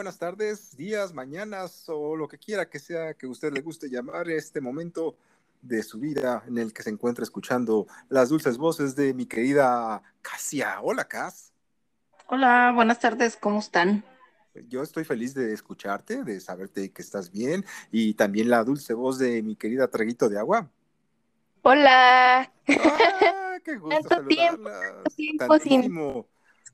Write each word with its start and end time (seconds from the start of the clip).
buenas 0.00 0.16
tardes, 0.16 0.74
días, 0.78 1.12
mañanas 1.12 1.84
o 1.88 2.16
lo 2.16 2.26
que 2.26 2.38
quiera 2.38 2.70
que 2.70 2.78
sea 2.78 3.12
que 3.12 3.26
usted 3.26 3.52
le 3.52 3.60
guste 3.60 3.90
llamar 3.90 4.30
este 4.30 4.58
momento 4.58 5.14
de 5.60 5.82
su 5.82 5.98
vida 5.98 6.42
en 6.46 6.56
el 6.56 6.72
que 6.72 6.82
se 6.82 6.88
encuentra 6.88 7.22
escuchando 7.22 7.86
las 8.08 8.30
dulces 8.30 8.56
voces 8.56 8.96
de 8.96 9.12
mi 9.12 9.26
querida 9.26 10.02
Casia. 10.22 10.80
Hola, 10.80 11.04
Cas. 11.04 11.52
Hola, 12.28 12.72
buenas 12.74 12.98
tardes, 12.98 13.36
¿cómo 13.36 13.58
están? 13.58 14.02
Yo 14.70 14.82
estoy 14.82 15.04
feliz 15.04 15.34
de 15.34 15.52
escucharte, 15.52 16.24
de 16.24 16.40
saberte 16.40 16.90
que 16.92 17.02
estás 17.02 17.30
bien 17.30 17.66
y 17.92 18.14
también 18.14 18.48
la 18.48 18.64
dulce 18.64 18.94
voz 18.94 19.18
de 19.18 19.42
mi 19.42 19.54
querida 19.54 19.88
Traguito 19.88 20.30
de 20.30 20.38
Agua. 20.38 20.70
Hola. 21.60 22.50
¡Ah, 22.68 23.58
qué 23.62 23.76
gusto 23.76 24.08
Tanto 24.08 24.28
tiempo, 24.28 24.70
saludarlas! 24.70 25.14
tiempo 25.14 25.58
sin. 25.58 26.24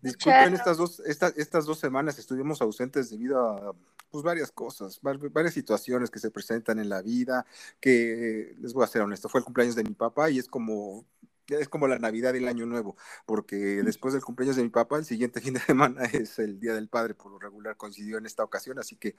Disculpen, 0.06 0.54
estas 0.54 0.76
dos, 0.76 1.00
esta- 1.00 1.32
estas 1.36 1.64
dos 1.66 1.78
semanas 1.78 2.18
estuvimos 2.18 2.60
ausentes 2.62 3.10
debido 3.10 3.38
a 3.40 3.74
pues, 4.10 4.22
varias 4.24 4.50
cosas, 4.52 5.00
var- 5.02 5.18
varias 5.30 5.52
situaciones 5.54 6.10
que 6.10 6.18
se 6.18 6.30
presentan 6.30 6.78
en 6.78 6.88
la 6.88 7.02
vida, 7.02 7.44
que 7.80 8.54
les 8.60 8.72
voy 8.72 8.84
a 8.84 8.86
ser 8.88 9.02
honesto, 9.02 9.28
fue 9.28 9.40
el 9.40 9.44
cumpleaños 9.44 9.74
de 9.76 9.84
mi 9.84 9.94
papá 9.94 10.30
y 10.30 10.38
es 10.38 10.48
como, 10.48 11.04
es 11.48 11.68
como 11.68 11.86
la 11.88 11.98
Navidad 11.98 12.34
y 12.34 12.38
el 12.38 12.48
Año 12.48 12.66
Nuevo, 12.66 12.96
porque 13.26 13.56
después 13.56 14.14
del 14.14 14.24
cumpleaños 14.24 14.56
de 14.56 14.62
mi 14.62 14.68
papá, 14.70 14.98
el 14.98 15.04
siguiente 15.04 15.40
fin 15.50 15.54
de 15.54 15.60
semana 15.60 16.04
es 16.04 16.38
el 16.38 16.58
Día 16.60 16.74
del 16.74 16.88
Padre, 16.88 17.14
por 17.14 17.32
lo 17.32 17.38
regular 17.38 17.76
coincidió 17.76 18.18
en 18.18 18.26
esta 18.26 18.42
ocasión, 18.44 18.78
así 18.78 18.96
que 18.96 19.16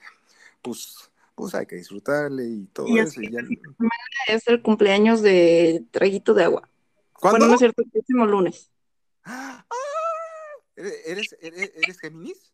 pues, 0.62 1.10
pues 1.34 1.54
hay 1.54 1.66
que 1.66 1.76
disfrutarle 1.76 2.44
y 2.46 2.64
todo 2.66 2.88
Y 2.88 2.98
eso. 2.98 3.20
y 3.22 3.30
ya- 3.30 3.40
Es 4.26 4.46
el 4.48 4.60
cumpleaños 4.62 5.22
de 5.22 5.84
Traguito 5.90 6.34
de 6.34 6.44
Agua. 6.44 6.68
¿Cuándo? 7.12 7.38
Bueno, 7.38 7.46
no 7.48 7.54
es 7.54 7.58
cierto, 7.60 7.82
el 7.82 7.90
próximo 7.90 8.26
lunes. 8.26 8.70
¡Ah! 9.24 9.64
¿Eres, 10.78 11.36
eres, 11.40 11.72
eres 11.74 11.98
Géminis? 12.00 12.52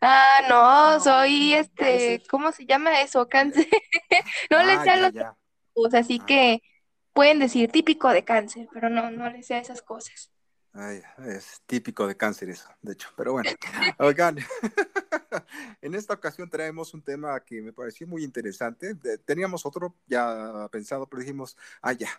Ah, 0.00 0.40
no, 0.48 0.94
No, 0.98 1.00
soy 1.00 1.54
este. 1.54 2.22
¿cómo 2.28 2.52
se 2.52 2.66
llama 2.66 3.00
eso? 3.00 3.28
Cáncer. 3.28 3.66
No 4.50 4.62
le 4.62 4.72
Ah, 4.72 4.84
sé 4.84 4.90
a 4.90 4.96
los 4.96 5.12
ya. 5.12 5.36
así 5.98 6.18
Ah. 6.20 6.26
que 6.26 6.62
pueden 7.12 7.38
decir 7.38 7.70
típico 7.70 8.08
de 8.10 8.24
cáncer, 8.24 8.68
pero 8.72 8.90
no, 8.90 9.10
no 9.10 9.30
le 9.30 9.42
sé 9.42 9.54
a 9.54 9.58
esas 9.58 9.82
cosas. 9.82 10.30
Ay, 10.72 11.00
es 11.26 11.62
típico 11.64 12.06
de 12.06 12.16
cáncer 12.16 12.50
eso, 12.50 12.68
de 12.82 12.92
hecho, 12.92 13.08
pero 13.16 13.32
bueno. 13.32 13.50
Oigan, 13.98 14.36
en 15.80 15.94
esta 15.94 16.12
ocasión 16.12 16.50
traemos 16.50 16.92
un 16.92 17.02
tema 17.02 17.40
que 17.40 17.62
me 17.62 17.72
pareció 17.72 18.06
muy 18.06 18.22
interesante. 18.24 18.94
Teníamos 19.24 19.64
otro 19.64 19.96
ya 20.06 20.68
pensado, 20.70 21.06
pero 21.06 21.20
dijimos, 21.20 21.56
ah, 21.80 21.92
ya, 21.92 22.10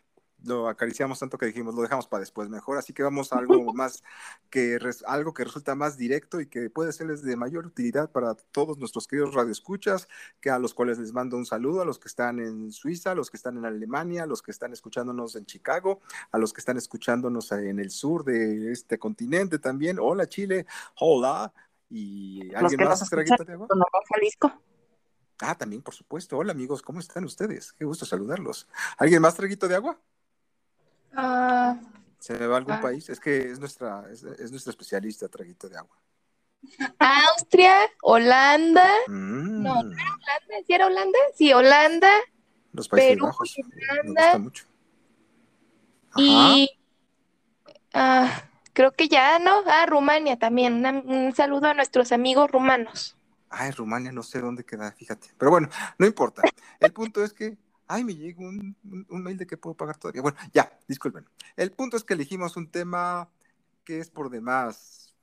lo 0.43 0.69
acariciamos 0.69 1.19
tanto 1.19 1.37
que 1.37 1.47
dijimos, 1.47 1.73
lo 1.75 1.81
dejamos 1.81 2.07
para 2.07 2.21
después 2.21 2.47
mejor, 2.49 2.77
así 2.77 2.93
que 2.93 3.03
vamos 3.03 3.33
a 3.33 3.37
algo 3.39 3.73
más 3.73 4.03
que 4.49 4.77
res- 4.79 5.03
algo 5.07 5.33
que 5.33 5.43
resulta 5.43 5.75
más 5.75 5.97
directo 5.97 6.39
y 6.39 6.47
que 6.47 6.69
puede 6.69 6.91
serles 6.93 7.23
de 7.23 7.35
mayor 7.35 7.65
utilidad 7.65 8.11
para 8.11 8.35
todos 8.35 8.77
nuestros 8.77 9.07
queridos 9.07 9.33
radioescuchas, 9.33 10.07
que 10.39 10.49
a 10.49 10.59
los 10.59 10.73
cuales 10.73 10.99
les 10.99 11.11
mando 11.11 11.37
un 11.37 11.45
saludo, 11.45 11.81
a 11.81 11.85
los 11.85 11.99
que 11.99 12.07
están 12.07 12.39
en 12.39 12.71
Suiza, 12.71 13.11
a 13.11 13.15
los 13.15 13.29
que 13.31 13.37
están 13.37 13.57
en 13.57 13.65
Alemania, 13.65 14.23
a 14.23 14.27
los 14.27 14.41
que 14.41 14.51
están 14.51 14.73
escuchándonos 14.73 15.35
en 15.35 15.45
Chicago, 15.45 16.01
a 16.31 16.37
los 16.37 16.53
que 16.53 16.61
están 16.61 16.77
escuchándonos 16.77 17.51
en 17.51 17.79
el 17.79 17.89
sur 17.89 18.23
de 18.23 18.71
este 18.71 18.99
continente 18.99 19.59
también. 19.59 19.97
Hola 19.99 20.27
Chile, 20.27 20.65
hola. 20.99 21.53
¿Y 21.89 22.53
alguien 22.53 22.83
más, 22.83 23.01
escuchan 23.01 23.25
Traguito 23.25 23.43
de 23.45 23.53
agua? 23.53 23.67
Jalisco. 24.13 24.61
Ah, 25.39 25.55
también, 25.55 25.81
por 25.81 25.93
supuesto. 25.93 26.37
Hola 26.37 26.51
amigos, 26.51 26.81
¿cómo 26.81 26.99
están 26.99 27.23
ustedes? 27.23 27.71
Qué 27.73 27.85
gusto 27.85 28.05
saludarlos. 28.05 28.67
¿Alguien 28.97 29.21
más, 29.21 29.35
Traguito 29.35 29.67
de 29.67 29.75
agua? 29.75 29.99
Ah, 31.19 31.75
¿Se 32.19 32.33
me 32.37 32.45
va 32.47 32.57
algún 32.57 32.73
Ah. 32.75 32.81
país? 32.81 33.09
Es 33.09 33.19
que 33.19 33.51
es 33.51 33.59
nuestra, 33.59 34.05
es, 34.11 34.23
es 34.23 34.51
nuestra 34.51 34.71
especialista, 34.71 35.27
Traguito 35.27 35.67
de 35.67 35.77
agua. 35.77 35.97
Austria, 36.99 37.75
Holanda, 38.01 38.87
Mm, 39.07 39.63
No, 39.63 39.79
¿Holanda? 39.79 39.97
¿Sí 40.65 40.73
era 40.73 40.87
Holanda? 40.87 41.19
Sí, 41.35 41.53
Holanda 41.53 42.11
los 42.73 42.87
Países 42.87 43.09
Perú, 43.11 43.25
Bajos. 43.25 43.55
Me 44.03 44.09
gusta 44.11 44.37
mucho. 44.39 44.65
Ajá. 46.11 46.21
y 46.21 46.69
ah, 47.93 48.41
creo 48.73 48.91
que 48.91 49.07
ya, 49.07 49.39
¿no? 49.39 49.61
Ah, 49.65 49.85
Rumania 49.85 50.37
también. 50.37 50.73
Una- 50.73 50.91
un 51.05 51.33
saludo 51.35 51.67
a 51.67 51.73
nuestros 51.73 52.11
amigos 52.11 52.51
rumanos. 52.51 53.15
Ay, 53.49 53.71
Rumania, 53.71 54.11
no 54.11 54.23
sé 54.23 54.39
dónde 54.41 54.63
queda, 54.65 54.91
fíjate. 54.91 55.29
Pero 55.37 55.51
bueno, 55.51 55.69
no 55.97 56.05
importa. 56.05 56.41
El 56.79 56.91
punto 56.91 57.23
es 57.23 57.33
que, 57.33 57.57
ay, 57.87 58.03
me 58.03 58.15
llegó 58.15 58.43
un, 58.43 58.75
un- 58.83 59.05
un 59.09 59.23
mail 59.23 59.37
de 59.37 59.47
que 59.47 59.57
puedo 59.57 59.75
pagar 59.75 59.97
todavía. 59.97 60.21
Bueno, 60.21 60.37
ya, 60.53 60.77
disculpen. 60.87 61.25
El 61.55 61.71
punto 61.71 61.97
es 61.97 62.03
que 62.03 62.13
elegimos 62.13 62.57
un 62.57 62.69
tema 62.69 63.29
que 63.83 63.99
es 63.99 64.09
por 64.09 64.29
demás, 64.29 65.15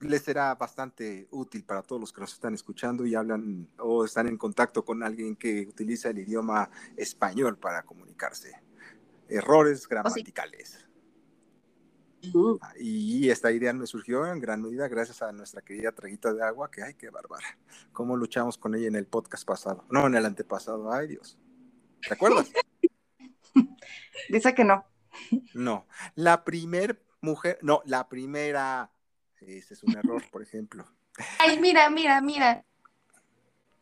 les 0.00 0.22
será 0.22 0.54
bastante 0.56 1.28
útil 1.30 1.62
para 1.64 1.82
todos 1.82 2.00
los 2.00 2.12
que 2.12 2.20
nos 2.20 2.32
están 2.32 2.54
escuchando 2.54 3.06
y 3.06 3.14
hablan 3.14 3.68
o 3.78 4.04
están 4.04 4.26
en 4.26 4.36
contacto 4.36 4.84
con 4.84 5.02
alguien 5.04 5.36
que 5.36 5.66
utiliza 5.68 6.10
el 6.10 6.18
idioma 6.18 6.68
español 6.96 7.56
para 7.58 7.84
comunicarse. 7.84 8.60
Errores 9.28 9.86
gramaticales. 9.88 10.84
Uh, 12.34 12.56
Y 12.78 13.30
esta 13.30 13.50
idea 13.50 13.72
me 13.72 13.86
surgió 13.86 14.26
en 14.26 14.38
gran 14.40 14.62
medida 14.62 14.86
gracias 14.88 15.22
a 15.22 15.32
nuestra 15.32 15.60
querida 15.62 15.90
Traguita 15.92 16.32
de 16.32 16.42
Agua, 16.44 16.70
que 16.70 16.82
ay, 16.82 16.94
qué 16.94 17.10
bárbara. 17.10 17.46
Cómo 17.92 18.16
luchamos 18.16 18.58
con 18.58 18.74
ella 18.74 18.86
en 18.88 18.94
el 18.96 19.06
podcast 19.06 19.44
pasado. 19.44 19.84
No, 19.90 20.06
en 20.06 20.14
el 20.14 20.24
antepasado. 20.26 20.92
Ay, 20.92 21.08
Dios. 21.08 21.38
¿Te 22.06 22.14
acuerdas? 22.14 22.50
dice 24.28 24.54
que 24.54 24.64
no. 24.64 24.84
No. 25.54 25.86
La 26.14 26.44
primer 26.44 27.02
mujer, 27.20 27.58
no, 27.62 27.82
la 27.84 28.08
primera. 28.08 28.90
Ese 29.40 29.74
es 29.74 29.82
un 29.82 29.96
error, 29.96 30.22
por 30.30 30.42
ejemplo. 30.42 30.84
Ay, 31.38 31.58
mira, 31.58 31.90
mira, 31.90 32.20
mira. 32.20 32.64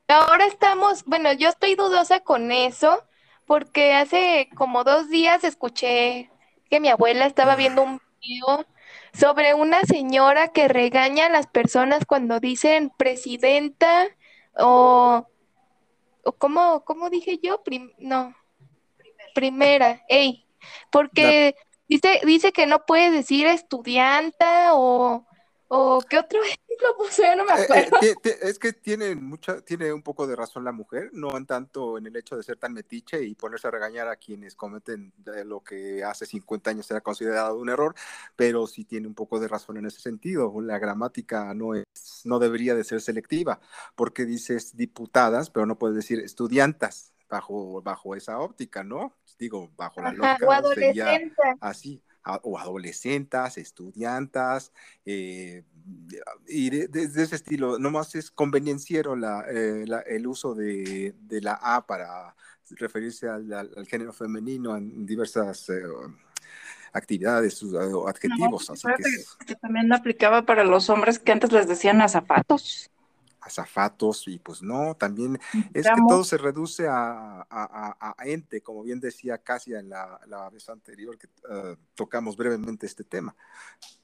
Ahora 0.09 0.47
estamos, 0.47 1.05
bueno, 1.05 1.33
yo 1.33 1.49
estoy 1.49 1.77
dudosa 1.77 2.21
con 2.21 2.51
eso 2.51 3.07
porque 3.47 3.95
hace 3.95 4.49
como 4.57 4.85
dos 4.85 5.09
días 5.09 5.45
escuché 5.45 6.31
que 6.69 6.81
mi 6.81 6.89
abuela 6.89 7.27
estaba 7.27 7.57
viendo 7.57 7.83
un 7.83 8.01
video 8.21 8.67
sobre 9.13 9.55
una 9.55 9.83
señora 9.83 10.49
que 10.49 10.69
regaña 10.69 11.27
a 11.27 11.31
las 11.31 11.47
personas 11.47 12.05
cuando 12.07 12.41
dicen 12.41 12.91
presidenta 12.97 14.09
o, 14.57 15.27
o 15.27 15.27
¿cómo, 16.39 16.85
cómo 16.85 17.11
dije 17.11 17.39
yo? 17.43 17.63
Prim- 17.63 17.93
no, 17.99 18.35
primera, 19.35 20.03
ey, 20.09 20.47
porque 20.91 21.55
dice, 21.89 22.21
dice 22.25 22.53
que 22.53 22.67
no 22.67 22.85
puede 22.87 23.11
decir 23.11 23.47
estudianta 23.47 24.75
o, 24.75 25.27
o 25.71 26.01
¿qué 26.09 26.19
otro 26.19 26.41
ejemplo 26.43 26.97
puso? 26.99 27.23
Ya 27.23 27.37
no 27.37 27.45
me 27.47 27.53
Eh, 27.53 27.67
eh, 27.73 27.91
acuerdo. 27.93 27.99
es 28.43 28.59
que 28.61 28.73
tiene 28.73 29.17
mucha, 29.17 29.61
tiene 29.63 29.93
un 29.93 30.03
poco 30.03 30.27
de 30.29 30.37
razón 30.37 30.63
la 30.65 30.71
mujer, 30.71 31.11
no 31.13 31.37
en 31.37 31.47
tanto 31.47 31.99
en 31.99 32.07
el 32.07 32.15
hecho 32.17 32.37
de 32.37 32.45
ser 32.45 32.59
tan 32.59 32.73
metiche 32.73 33.25
y 33.25 33.35
ponerse 33.35 33.67
a 33.67 33.73
regañar 33.73 34.07
a 34.07 34.15
quienes 34.17 34.55
cometen 34.55 35.13
lo 35.45 35.61
que 35.61 36.05
hace 36.05 36.27
50 36.27 36.71
años 36.71 36.89
era 36.93 37.01
considerado 37.01 37.59
un 37.59 37.69
error, 37.69 37.95
pero 38.37 38.67
sí 38.69 38.85
tiene 38.85 39.09
un 39.09 39.15
poco 39.15 39.41
de 39.41 39.49
razón 39.49 39.79
en 39.79 39.87
ese 39.87 40.01
sentido. 40.01 40.53
La 40.61 40.79
gramática 40.79 41.53
no 41.55 41.75
es, 41.75 41.85
no 42.25 42.39
debería 42.39 42.75
de 42.77 42.85
ser 42.85 43.01
selectiva, 43.01 43.61
porque 43.97 44.25
dices 44.27 44.77
diputadas, 44.77 45.51
pero 45.51 45.67
no 45.67 45.77
puedes 45.79 45.97
decir 45.97 46.21
estudiantas 46.21 47.15
bajo, 47.29 47.83
bajo 47.83 48.15
esa 48.15 48.39
óptica, 48.39 48.85
¿no? 48.85 49.17
Digo, 49.41 49.71
bajo 49.77 50.03
la 50.03 50.13
Ajá, 50.23 50.37
lógica 50.37 50.63
sería 50.63 51.21
así, 51.59 52.03
a- 52.25 52.41
o 52.43 52.59
adolescentas, 52.59 53.57
estudiantas, 53.59 54.73
eh, 55.07 55.65
y 56.47 56.71
de, 56.71 56.89
de- 56.89 57.09
de 57.09 57.23
ese 57.23 57.37
estilo, 57.37 57.79
nomás 57.79 58.15
es 58.15 58.31
convenienciero 58.31 59.17
la, 59.17 59.45
eh, 59.49 59.85
la- 59.87 60.01
el 60.01 60.27
uso 60.27 60.55
de, 60.55 61.15
de 61.23 61.41
la 61.41 61.59
A 61.63 61.87
para 61.87 62.35
referirse 62.71 63.29
al, 63.29 63.53
al- 63.53 63.71
al 63.77 63.87
género 63.87 64.13
femenino 64.13 64.77
en 64.77 65.07
diversas 65.07 65.69
eh, 65.71 65.83
actividades 66.93 67.63
o 67.63 68.09
adjetivos, 68.09 68.69
así 68.71 68.89
que 69.47 69.55
también 69.57 69.93
aplicaba 69.93 70.43
para 70.43 70.65
los 70.65 70.91
hombres 70.91 71.19
que 71.19 71.33
antes 71.33 71.53
les 71.53 71.67
decían 71.69 72.01
azafatos. 72.03 72.91
Azafatos 73.41 74.27
y 74.29 74.39
pues 74.39 74.63
no, 74.63 74.95
también 74.97 75.39
es 75.75 75.87
que 75.87 76.01
todo 76.09 76.25
se 76.25 76.37
reduce 76.39 76.87
a, 76.87 77.41
a- 77.43 77.47
a- 77.49 78.15
a 78.19 78.27
ente, 78.27 78.61
como 78.61 78.83
bien 78.83 79.01
decía 79.01 79.39
Casia 79.39 79.79
en 79.79 79.89
la, 79.89 80.21
la 80.27 80.49
vez 80.51 80.69
anterior 80.69 81.17
que 81.19 81.27
eh, 81.51 81.77
tocamos 81.95 82.37
brevemente 82.37 82.87
este 82.87 83.05
tema. 83.05 83.35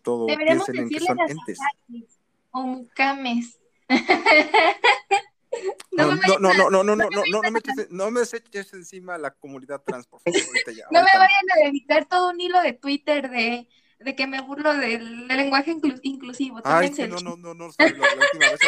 Todo 0.02 0.26
Deberíamos 0.26 0.68
en 0.70 0.88
que 0.88 1.00
son 1.00 1.18
entes. 1.28 1.58
o 2.50 2.62
mucames. 2.62 3.58
No, 5.92 6.06
No 6.08 6.16
me 6.16 6.20
no, 6.28 6.38
no, 6.38 6.52
no, 6.52 6.70
no, 6.70 6.84
no, 6.84 6.96
no, 6.96 7.08
no, 7.10 7.22
no 7.42 7.50
me 7.50 7.58
eches, 7.60 7.90
no 7.90 8.10
me 8.10 8.20
eches 8.20 8.74
encima 8.74 9.14
a 9.14 9.18
la 9.18 9.30
comunidad 9.30 9.80
trans, 9.82 10.06
por 10.06 10.20
favor, 10.20 10.38
ahorita 10.46 10.72
ya. 10.72 10.84
No 10.90 11.00
me 11.00 11.08
vayan 11.14 11.50
a 11.56 11.64
dedicar 11.64 12.04
todo 12.06 12.30
un 12.30 12.38
hilo 12.40 12.60
de 12.60 12.74
Twitter 12.74 13.30
de, 13.30 13.66
de 14.00 14.14
que 14.16 14.26
me 14.26 14.42
burlo 14.42 14.74
del, 14.74 15.26
lenguaje 15.28 15.72
inclu- 15.74 15.98
inclusivo. 16.02 16.60
Ay, 16.64 16.90
no, 17.08 17.20
no, 17.20 17.36
no, 17.36 17.54
no, 17.54 17.68
la 17.78 17.84
última 17.86 18.50
vez 18.50 18.60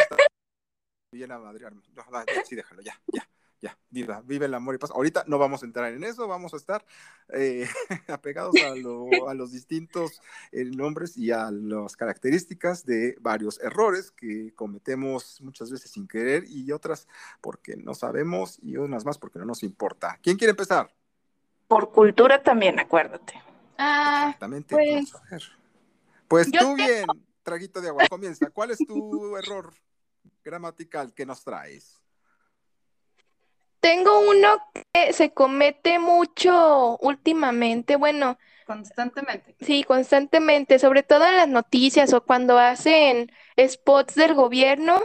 bien 1.11 1.31
a 1.31 1.39
madrearme. 1.39 1.81
No, 1.95 2.03
no, 2.11 2.25
ya, 2.25 2.43
sí, 2.45 2.55
déjalo, 2.55 2.81
ya, 2.81 2.99
ya. 3.11 3.27
ya, 3.61 3.77
viva, 3.89 4.21
vive 4.23 4.45
el 4.45 4.53
amor 4.53 4.75
y 4.75 4.77
paz. 4.77 4.91
Ahorita 4.91 5.23
no 5.27 5.37
vamos 5.37 5.63
a 5.63 5.65
entrar 5.65 5.91
en 5.91 6.03
eso, 6.03 6.27
vamos 6.27 6.53
a 6.53 6.57
estar 6.57 6.85
eh, 7.33 7.67
apegados 8.07 8.55
a, 8.61 8.75
lo, 8.75 9.29
a, 9.29 9.33
los 9.33 9.51
distintos 9.51 10.21
eh, 10.51 10.65
nombres 10.65 11.17
y 11.17 11.31
a 11.31 11.49
las 11.51 11.95
características 11.95 12.85
de 12.85 13.15
varios 13.19 13.59
errores 13.59 14.11
que 14.11 14.53
cometemos 14.55 15.41
muchas 15.41 15.71
veces 15.71 15.91
sin 15.91 16.07
querer 16.07 16.43
y 16.47 16.71
otras 16.71 17.07
porque 17.41 17.75
no 17.75 17.93
sabemos 17.95 18.59
y 18.61 18.77
unas 18.77 19.05
más 19.05 19.17
porque 19.17 19.39
no 19.39 19.45
nos 19.45 19.63
importa. 19.63 20.19
¿Quién 20.21 20.37
quiere 20.37 20.51
empezar? 20.51 20.93
Por 21.67 21.91
cultura 21.91 22.41
también, 22.41 22.79
acuérdate. 22.79 23.33
Ah, 23.77 24.25
Exactamente. 24.27 24.75
pues- 24.75 25.11
vamos 25.11 25.15
a 25.15 25.29
ver. 25.31 25.43
Pues 26.27 26.51
Yo 26.51 26.59
tú 26.59 26.75
bien, 26.75 27.07
traguito 27.41 27.81
de 27.81 27.89
agua, 27.89 28.07
comienza. 28.07 28.51
¿Cuál 28.51 28.69
es 28.69 28.77
tu 28.77 29.35
error 29.35 29.73
gramatical 30.49 31.13
que 31.13 31.25
nos 31.25 31.43
traes? 31.43 31.95
tengo 33.79 34.11
uno 34.29 34.61
que 34.93 35.13
se 35.13 35.33
comete 35.33 35.99
mucho 35.99 36.97
últimamente, 36.97 37.95
bueno, 37.95 38.37
Constantemente. 38.65 39.55
sí, 39.61 39.83
constantemente, 39.83 40.79
sobre 40.79 41.01
todo 41.03 41.25
en 41.25 41.37
las 41.37 41.47
noticias 41.47 42.13
o 42.13 42.23
cuando 42.25 42.57
hacen 42.59 43.31
spots 43.57 44.15
del 44.15 44.33
gobierno, 44.33 45.01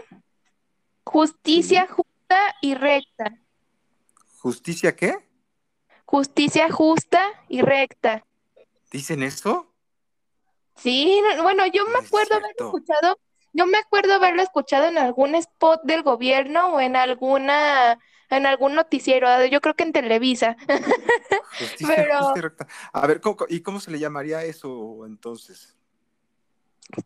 justicia 1.04 1.86
justa 1.86 2.38
y 2.62 2.74
recta, 2.74 3.38
¿Justicia 4.40 4.94
qué? 4.96 5.14
justicia 6.04 6.70
justa 6.70 7.22
y 7.48 7.62
recta. 7.62 8.24
¿Dicen 8.90 9.22
eso? 9.22 9.72
Sí, 10.76 11.20
no- 11.36 11.42
bueno, 11.42 11.66
yo 11.66 11.84
me 11.86 11.98
es 12.00 12.06
acuerdo 12.06 12.34
cierto. 12.40 12.64
escuchado, 12.66 13.18
yo 13.54 13.66
me 13.66 13.78
acuerdo 13.78 14.12
haberlo 14.14 14.42
escuchado 14.42 14.84
en 14.86 14.98
algún 14.98 15.34
spot 15.36 15.80
del 15.84 16.02
gobierno 16.02 16.74
o 16.74 16.80
en 16.80 16.94
alguna, 16.96 17.98
en 18.28 18.44
algún 18.46 18.74
noticiero, 18.74 19.46
yo 19.46 19.60
creo 19.62 19.74
que 19.74 19.84
en 19.84 19.92
Televisa. 19.92 20.56
Justicia 21.58 21.94
Pero- 21.96 22.34
recta. 22.34 22.66
A 22.92 23.06
ver, 23.06 23.20
¿cómo- 23.22 23.38
¿y 23.48 23.60
cómo 23.60 23.80
se 23.80 23.90
le 23.90 23.98
llamaría 23.98 24.44
eso 24.44 25.06
entonces? 25.06 25.76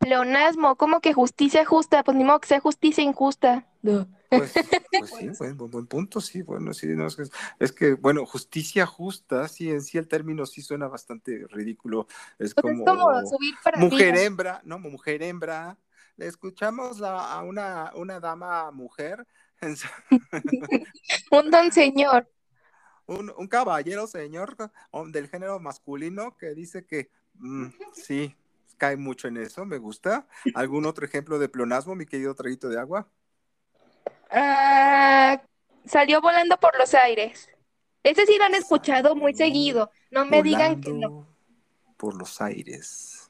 Pleonasmo, 0.01 0.77
¿cómo 0.77 1.01
que 1.01 1.13
justicia 1.15 1.65
justa? 1.65 2.03
Pues 2.03 2.17
ni 2.17 2.25
modo 2.25 2.41
que 2.41 2.49
sea 2.49 2.61
justicia 2.61 3.03
injusta. 3.05 3.65
Pues, 3.81 4.53
pues 4.99 5.11
sí, 5.17 5.29
buen, 5.39 5.57
buen- 5.57 5.71
buen 5.71 5.87
punto, 5.87 6.21
sí, 6.21 6.43
bueno, 6.43 6.75
sí, 6.75 6.89
no, 6.89 7.07
es, 7.07 7.17
que, 7.17 7.23
es 7.61 7.73
que, 7.73 7.95
bueno, 7.95 8.27
justicia 8.27 8.85
justa, 8.87 9.47
sí, 9.49 9.71
en 9.71 9.81
sí 9.81 9.97
el 9.97 10.09
término 10.09 10.45
sí 10.47 10.61
suena 10.63 10.89
bastante 10.89 11.47
ridículo, 11.49 12.07
es 12.39 12.55
Pues 12.55 12.65
es 12.75 12.81
como 12.81 12.85
como 12.85 13.27
subir 13.27 13.55
para 13.63 13.79
mujer 13.79 14.11
arriba. 14.11 14.25
hembra, 14.25 14.61
¿no? 14.65 14.79
Mujer 14.79 15.23
hembra, 15.23 15.79
escuchamos 16.19 17.03
a, 17.03 17.33
a 17.35 17.43
una, 17.43 17.93
una 17.95 18.21
dama 18.21 18.71
mujer, 18.71 19.27
Un 21.31 21.51
don 21.51 21.73
señor. 21.73 22.29
un, 23.07 23.33
un 23.37 23.49
caballero 23.49 24.07
señor 24.07 24.57
del 25.09 25.29
género 25.29 25.59
masculino 25.61 26.37
que 26.37 26.55
dice 26.55 26.87
que 26.87 27.11
mm, 27.35 27.67
sí, 27.93 28.37
cae 28.77 28.97
mucho 28.97 29.29
en 29.29 29.39
eso, 29.39 29.65
me 29.65 29.79
gusta. 29.79 30.29
¿Algún 30.55 30.87
otro 30.87 31.05
ejemplo 31.07 31.39
de 31.39 31.49
pleonasmo, 31.49 31.95
mi 31.95 32.07
querido 32.07 32.35
traguito 32.35 32.69
de 32.69 32.79
agua? 32.79 33.11
Ah, 34.31 35.43
salió 35.85 36.21
volando 36.21 36.59
por 36.59 36.77
los 36.79 36.95
aires. 36.95 37.49
Ese 38.03 38.27
sí 38.27 38.37
lo 38.39 38.45
han 38.45 38.55
escuchado 38.55 39.17
muy 39.17 39.35
seguido. 39.35 39.91
No 40.11 40.25
me 40.27 40.43
digan 40.43 40.81
que 40.81 40.93
no. 40.93 41.27
por 41.97 42.15
los 42.17 42.41
aires. 42.41 43.28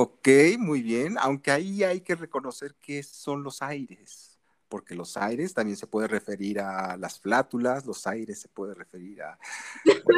Ok, 0.00 0.28
muy 0.60 0.80
bien, 0.80 1.16
aunque 1.18 1.50
ahí 1.50 1.82
hay 1.82 2.02
que 2.02 2.14
reconocer 2.14 2.76
qué 2.80 3.02
son 3.02 3.42
los 3.42 3.62
aires, 3.62 4.38
porque 4.68 4.94
los 4.94 5.16
aires 5.16 5.54
también 5.54 5.76
se 5.76 5.88
puede 5.88 6.06
referir 6.06 6.60
a 6.60 6.96
las 6.96 7.18
flátulas, 7.18 7.84
los 7.84 8.06
aires 8.06 8.40
se 8.40 8.46
puede 8.48 8.74
referir 8.74 9.22
a... 9.22 9.36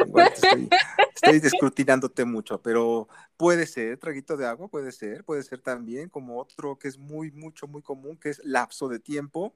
Bueno, 0.07 0.29
estoy, 0.35 0.69
estoy 1.15 1.39
descrutinándote 1.39 2.25
mucho, 2.25 2.61
pero 2.61 3.09
puede 3.35 3.65
ser, 3.65 3.97
traguito 3.97 4.37
de 4.37 4.45
agua, 4.45 4.67
puede 4.67 4.91
ser, 4.91 5.23
puede 5.23 5.41
ser 5.41 5.61
también 5.61 6.09
como 6.09 6.39
otro 6.39 6.77
que 6.77 6.87
es 6.87 6.99
muy, 6.99 7.31
mucho, 7.31 7.65
muy 7.65 7.81
común, 7.81 8.17
que 8.17 8.29
es 8.29 8.39
lapso 8.43 8.87
de 8.87 8.99
tiempo. 8.99 9.55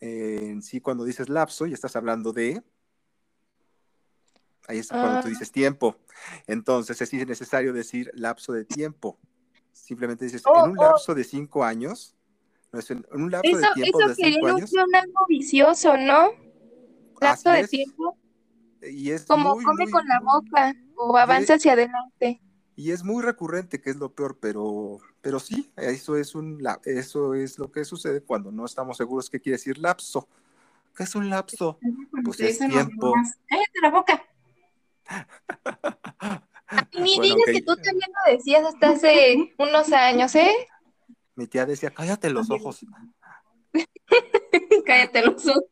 Eh, 0.00 0.38
en 0.40 0.62
sí, 0.62 0.80
cuando 0.80 1.04
dices 1.04 1.28
lapso, 1.28 1.66
ya 1.66 1.74
estás 1.74 1.96
hablando 1.96 2.32
de... 2.32 2.62
Ahí 4.68 4.78
está 4.78 4.98
cuando 4.98 5.20
tú 5.20 5.26
Ah. 5.26 5.28
dices 5.28 5.52
tiempo. 5.52 5.96
Entonces 6.46 6.98
es 7.02 7.12
necesario 7.12 7.74
decir 7.74 8.10
lapso 8.14 8.54
de 8.54 8.64
tiempo. 8.64 9.18
Simplemente 9.74 10.24
dices, 10.24 10.42
Oh, 10.46 10.64
en 10.64 10.70
un 10.70 10.78
oh. 10.78 10.82
lapso 10.82 11.14
de 11.14 11.24
cinco 11.24 11.64
años, 11.64 12.16
no 12.72 12.78
es 12.78 12.90
en, 12.90 13.04
un 13.12 13.30
lapso 13.30 13.50
Eso, 13.50 13.58
de 13.58 13.74
tiempo 13.74 14.00
eso 14.00 14.08
de 14.08 14.14
cinco 14.14 14.46
un 14.46 14.50
años, 14.52 14.70
pleonasmo 14.70 15.26
vicioso, 15.28 15.96
¿no? 15.96 16.30
Lapso 17.20 17.50
de 17.50 17.60
es, 17.60 17.70
tiempo, 17.70 18.16
y 18.82 19.10
es 19.10 19.24
como 19.26 19.54
muy, 19.54 19.64
come 19.64 19.84
muy, 19.84 19.92
con 19.92 20.06
la 20.06 20.20
boca 20.20 20.74
o 20.96 21.16
avanza 21.16 21.54
hacia 21.54 21.72
adelante. 21.72 22.40
y 22.76 22.90
es 22.90 23.04
muy 23.04 23.22
recurrente, 23.22 23.80
que 23.80 23.90
es 23.90 23.96
lo 23.96 24.12
peor, 24.12 24.38
pero, 24.40 24.98
pero 25.20 25.40
sí, 25.40 25.72
eso 25.76 26.16
es 26.16 26.34
un, 26.34 26.62
eso 26.84 27.34
es 27.34 27.58
lo 27.58 27.70
que 27.70 27.84
sucede 27.84 28.22
cuando 28.22 28.50
no 28.50 28.64
estamos 28.64 28.96
seguros 28.96 29.30
qué 29.30 29.40
quiere 29.40 29.56
decir 29.56 29.78
lapso. 29.78 30.28
¿Qué 30.96 31.02
es 31.02 31.14
un 31.14 31.28
lapso? 31.28 31.78
Pues 32.24 32.40
es 32.40 32.58
tiempo. 32.58 33.14
Cállate 33.48 33.80
la 33.82 33.90
boca. 33.90 34.22
Y 37.04 37.18
ni 37.18 37.28
Bueno, 37.30 37.34
digas 37.34 37.54
que 37.54 37.62
tú 37.62 37.76
también 37.76 38.10
lo 38.26 38.32
decías 38.32 38.64
hasta 38.64 38.90
hace 38.90 39.54
unos 39.58 39.92
años, 39.92 40.34
¿eh? 40.34 40.52
Mi 41.34 41.46
tía 41.46 41.66
decía, 41.66 41.90
cállate 41.90 42.30
los 42.30 42.50
ojos, 42.50 42.84
Cállate 44.86 45.24
los 45.24 45.46
ojos. 45.46 45.64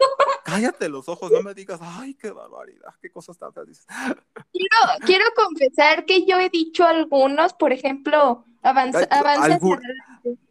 cállate 0.44 0.88
los 0.88 1.08
ojos, 1.08 1.30
no 1.30 1.42
me 1.42 1.54
digas, 1.54 1.78
ay, 1.82 2.14
qué 2.14 2.30
barbaridad, 2.30 2.94
qué 3.00 3.10
cosas 3.10 3.38
tan 3.38 3.52
feas 3.52 3.66
dices. 3.66 3.86
Quiero, 4.52 5.06
quiero 5.06 5.24
confesar 5.36 6.04
que 6.04 6.26
yo 6.26 6.38
he 6.38 6.48
dicho 6.48 6.84
algunos, 6.84 7.52
por 7.54 7.72
ejemplo, 7.72 8.44
avanza, 8.62 9.06
avanza 9.10 9.54
algún-. 9.54 9.80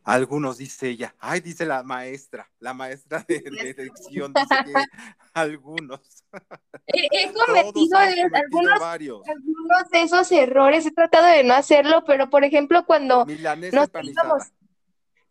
Algunos 0.03 0.57
dice 0.57 0.89
ella, 0.89 1.15
ay, 1.19 1.41
dice 1.41 1.65
la 1.65 1.83
maestra, 1.83 2.49
la 2.59 2.73
maestra 2.73 3.23
de, 3.27 3.39
de 3.39 3.73
dice 3.73 4.63
que 4.65 4.73
algunos. 5.33 6.01
He, 6.87 7.31
cometido 7.31 7.97
algunos, 7.97 8.79
varios. 8.79 9.21
algunos 9.27 9.89
de 9.91 10.01
esos 10.01 10.31
errores, 10.31 10.85
he 10.85 10.91
tratado 10.91 11.27
de 11.27 11.43
no 11.43 11.53
hacerlo, 11.53 12.03
pero 12.05 12.29
por 12.29 12.43
ejemplo, 12.43 12.85
cuando 12.85 13.25
nos 13.25 13.89
íbamos, 14.03 14.43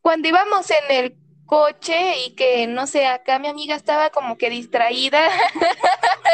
cuando 0.00 0.28
íbamos 0.28 0.70
en 0.70 0.90
el 0.90 1.17
coche 1.46 2.26
y 2.26 2.34
que, 2.37 2.67
no 2.69 2.87
sé, 2.87 3.06
acá 3.06 3.40
mi 3.40 3.49
amiga 3.49 3.75
estaba 3.75 4.11
como 4.11 4.38
que 4.38 4.49
distraída 4.50 5.26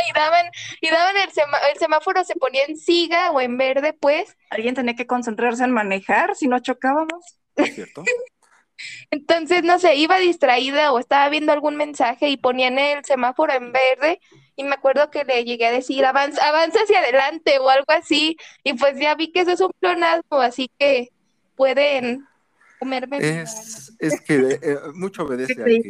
y 0.09 0.13
daban, 0.15 0.47
y 0.81 0.91
daban 0.91 1.17
el, 1.17 1.31
sema- 1.33 1.59
el 1.73 1.79
semáforo 1.79 2.23
se 2.23 2.35
ponía 2.37 2.65
en 2.69 2.77
siga 2.77 3.31
o 3.31 3.41
en 3.41 3.57
verde, 3.57 3.95
pues, 3.95 4.37
Alguien 4.51 4.75
tenía 4.75 4.95
que 4.95 5.07
concentrarse 5.07 5.65
en 5.65 5.71
manejar, 5.73 6.37
si 6.37 6.49
no 6.49 6.59
chocábamos. 6.59 7.25
Entonces, 9.11 9.63
no 9.63 9.79
sé, 9.79 9.97
iba 9.97 10.19
distraída 10.19 10.93
o 10.93 10.99
estaba 10.99 11.29
viendo 11.29 11.53
algún 11.53 11.77
mensaje 11.77 12.29
y 12.29 12.37
ponían 12.37 12.79
el 12.79 13.05
semáforo 13.05 13.53
en 13.53 13.73
verde 13.73 14.21
y 14.57 14.65
me 14.65 14.75
acuerdo 14.75 15.11
que 15.11 15.25
le 15.25 15.45
llegué 15.45 15.67
a 15.67 15.73
decir, 15.73 16.05
avanza, 16.05 16.47
avanza 16.47 16.81
hacia 16.81 17.01
adelante 17.01 17.59
o 17.59 17.69
algo 17.69 17.87
así 17.89 18.37
y 18.65 18.75
pues 18.75 18.99
ya 18.99 19.15
vi 19.15 19.33
que 19.33 19.41
eso 19.41 19.53
es 19.53 19.61
un 19.61 19.71
pleonasmo, 19.81 20.41
así 20.41 20.71
que 20.79 21.09
pueden 21.55 22.27
comerme. 22.79 23.19
Es, 23.19 23.93
es 23.99 24.21
que 24.21 24.59
eh, 24.63 24.77
mucho 24.95 25.23
Que 25.23 25.29
obedece 25.29 25.63
a, 25.63 25.67
que- 25.67 25.83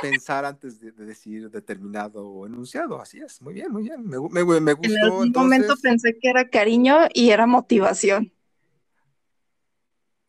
pensar 0.00 0.44
antes 0.44 0.80
de, 0.80 0.92
de 0.92 1.04
decir 1.04 1.50
determinado 1.50 2.46
enunciado. 2.46 3.00
Así 3.00 3.18
es, 3.20 3.42
muy 3.42 3.54
bien, 3.54 3.70
muy 3.72 3.82
bien. 3.82 4.06
Me, 4.06 4.18
me, 4.18 4.60
me 4.60 4.72
En 4.72 4.90
gustó. 4.90 5.04
algún 5.04 5.32
momento 5.32 5.74
pensé 5.82 6.18
que 6.18 6.28
era 6.30 6.48
cariño 6.48 6.98
y 7.12 7.30
era 7.30 7.46
motivación. 7.46 8.32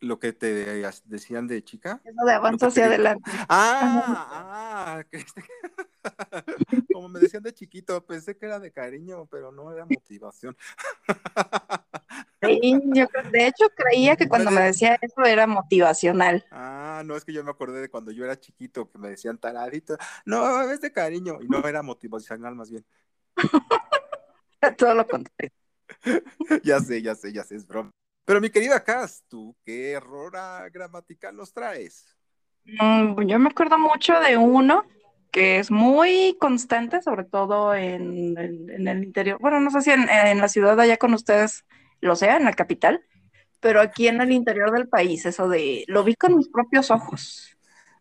Lo 0.01 0.19
que 0.19 0.33
te 0.33 0.83
decían 1.05 1.47
de 1.47 1.63
chica. 1.63 2.01
Eso 2.03 2.25
de 2.25 2.33
avanza 2.33 2.67
hacia 2.67 2.85
adelante. 2.87 3.31
Ah, 3.49 4.27
ah, 4.29 5.03
este- 5.11 5.43
como 6.93 7.07
me 7.09 7.19
decían 7.19 7.43
de 7.43 7.53
chiquito, 7.53 8.03
pensé 8.05 8.35
que 8.35 8.45
era 8.47 8.59
de 8.59 8.71
cariño, 8.71 9.27
pero 9.27 9.51
no 9.51 9.71
era 9.71 9.85
motivación. 9.85 10.57
Sí, 12.41 12.59
yo 12.87 13.05
de 13.31 13.47
hecho 13.47 13.65
creía 13.75 14.15
que 14.15 14.27
cuando 14.27 14.49
me 14.49 14.61
decía 14.61 14.97
eso 14.99 15.23
era 15.23 15.45
motivacional. 15.45 16.43
Ah, 16.49 17.03
no, 17.05 17.15
es 17.15 17.23
que 17.23 17.33
yo 17.33 17.43
me 17.43 17.51
acordé 17.51 17.81
de 17.81 17.89
cuando 17.89 18.11
yo 18.11 18.25
era 18.25 18.39
chiquito 18.39 18.89
que 18.89 18.97
me 18.97 19.09
decían 19.09 19.37
taradito. 19.37 19.95
No, 20.25 20.61
es 20.71 20.81
de 20.81 20.91
cariño. 20.91 21.37
Y 21.41 21.47
no 21.47 21.59
era 21.67 21.83
motivacional, 21.83 22.55
más 22.55 22.71
bien. 22.71 22.83
Todo 24.77 24.95
lo 24.95 25.07
contrario. 25.07 25.51
ya 26.63 26.79
sé, 26.79 27.01
ya 27.01 27.13
sé, 27.15 27.31
ya 27.31 27.43
sé, 27.43 27.55
es 27.55 27.67
broma. 27.67 27.91
Pero 28.25 28.39
mi 28.41 28.49
querida 28.49 28.83
Cas, 28.83 29.23
¿tú 29.27 29.55
qué 29.65 29.91
error 29.91 30.33
gramatical 30.71 31.35
nos 31.35 31.53
traes? 31.53 32.15
Mm, 32.65 33.27
yo 33.27 33.39
me 33.39 33.49
acuerdo 33.49 33.77
mucho 33.77 34.19
de 34.19 34.37
uno 34.37 34.83
que 35.31 35.59
es 35.59 35.71
muy 35.71 36.37
constante, 36.39 37.01
sobre 37.01 37.23
todo 37.23 37.73
en, 37.73 38.37
en- 38.37 38.69
en 38.69 38.87
el 38.87 39.03
interior. 39.03 39.39
Bueno, 39.39 39.59
no 39.59 39.71
sé 39.71 39.81
si 39.81 39.91
en, 39.91 40.09
en 40.09 40.37
la 40.39 40.47
ciudad 40.49 40.79
allá 40.79 40.97
con 40.97 41.13
ustedes 41.13 41.65
lo 42.01 42.15
sea, 42.15 42.37
en 42.37 42.43
la 42.45 42.53
capital, 42.53 43.03
pero 43.59 43.81
aquí 43.81 44.07
en 44.07 44.21
el 44.21 44.31
interior 44.31 44.71
del 44.71 44.89
país, 44.89 45.25
eso 45.25 45.47
de 45.47 45.85
lo 45.87 46.03
vi 46.03 46.15
con 46.15 46.35
mis 46.37 46.49
propios 46.49 46.91
ojos. 46.91 47.57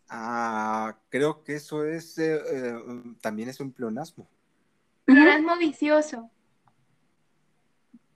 Ah, 0.09 0.99
creo 1.09 1.45
que 1.45 1.55
eso 1.55 1.85
es, 1.85 2.19
eh, 2.19 2.41
eh, 2.50 2.75
también 3.21 3.49
es 3.49 3.61
un 3.61 3.73
pleonasmo. 3.73 4.29
Pleonasmo 5.05 5.57
vicioso. 5.59 6.31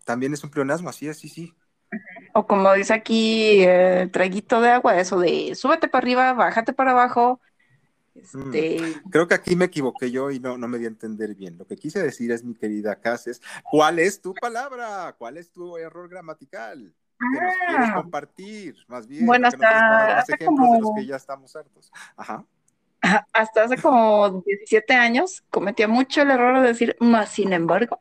También 0.05 0.33
es 0.35 0.43
un 0.45 0.51
pleonasmo, 0.51 0.89
así 0.89 1.09
es, 1.09 1.19
sí, 1.19 1.29
sí. 1.29 1.55
O 2.37 2.47
como 2.47 2.73
dice 2.75 2.93
aquí, 2.93 3.63
eh, 3.63 4.09
traguito 4.13 4.61
de 4.61 4.71
agua, 4.71 4.99
eso 4.99 5.19
de 5.21 5.55
súbete 5.55 5.87
para 5.89 6.03
arriba, 6.03 6.33
bájate 6.33 6.73
para 6.73 6.91
abajo. 6.91 7.41
Este, 8.15 8.95
Creo 9.11 9.27
que 9.29 9.35
aquí 9.35 9.57
me 9.57 9.67
equivoqué 9.67 10.11
yo 10.11 10.31
y 10.31 10.41
no, 10.41 10.57
no 10.59 10.67
me 10.69 10.79
di 10.79 10.85
a 10.85 10.89
entender 10.89 11.35
bien. 11.35 11.57
Lo 11.59 11.67
que 11.67 11.77
quise 11.77 12.03
decir 12.03 12.31
es, 12.33 12.43
mi 12.45 12.55
querida 12.55 13.01
Cases, 13.01 13.41
¿cuál 13.71 13.99
es 13.99 14.21
tu 14.21 14.35
palabra? 14.35 15.15
¿Cuál 15.19 15.37
es 15.37 15.51
tu 15.51 15.77
error 15.77 16.09
gramatical? 16.09 16.93
Que 17.19 17.41
nos 17.45 17.55
quieres 17.69 17.89
Ah. 17.91 17.95
compartir, 18.03 18.77
más 18.89 19.07
bien. 19.07 19.27
Bueno, 19.27 19.47
hasta 19.49 20.19
hace 20.19 20.35
ejemplos 20.35 20.71
de 20.71 20.79
los 20.79 20.83
como- 20.89 20.95
que 21.01 21.07
ya 21.07 21.17
estamos 21.17 21.55
hartos. 21.57 21.91
Ajá. 22.17 22.45
hasta 23.35 23.65
hace 23.65 23.77
como 23.83 24.43
17 24.47 24.95
años 24.95 25.45
cometía 25.51 25.87
mucho 25.87 26.23
el 26.23 26.31
error 26.31 26.61
de 26.63 26.69
decir 26.69 26.97
más 27.01 27.29
sin 27.31 27.53
embargo. 27.53 28.01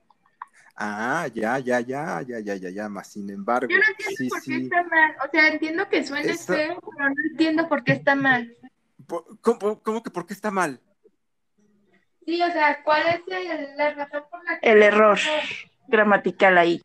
Ah, 0.75 1.27
ya, 1.33 1.59
ya, 1.59 1.79
ya, 1.81 2.21
ya, 2.21 2.39
ya, 2.39 2.55
ya, 2.55 2.69
ya, 2.69 2.89
más 2.89 3.07
sin 3.07 3.29
embargo. 3.29 3.69
Yo 3.69 3.77
no 3.77 3.83
entiendo 3.87 4.15
sí, 4.17 4.29
por 4.29 4.39
qué 4.39 4.45
sí. 4.45 4.63
está 4.63 4.83
mal. 4.83 5.15
O 5.25 5.31
sea, 5.31 5.47
entiendo 5.49 5.89
que 5.89 6.03
suena 6.05 6.31
Esa- 6.31 6.53
feo, 6.55 6.79
pero 6.97 7.09
no 7.09 7.15
entiendo 7.31 7.69
por 7.69 7.83
qué 7.83 7.91
está 7.93 8.15
mal. 8.15 8.57
¿Cómo, 9.41 9.81
cómo 9.83 10.01
que 10.01 10.09
por 10.09 10.25
qué 10.25 10.33
está 10.33 10.49
mal? 10.49 10.79
Sí, 12.25 12.41
o 12.41 12.51
sea, 12.51 12.83
¿cuál 12.83 13.03
es 13.07 13.21
el- 13.27 13.77
la 13.77 13.93
razón 13.93 14.23
por 14.31 14.43
la 14.45 14.59
que... 14.59 14.71
El 14.71 14.81
error 14.81 15.19
gramatical 15.87 16.57
ahí. 16.57 16.81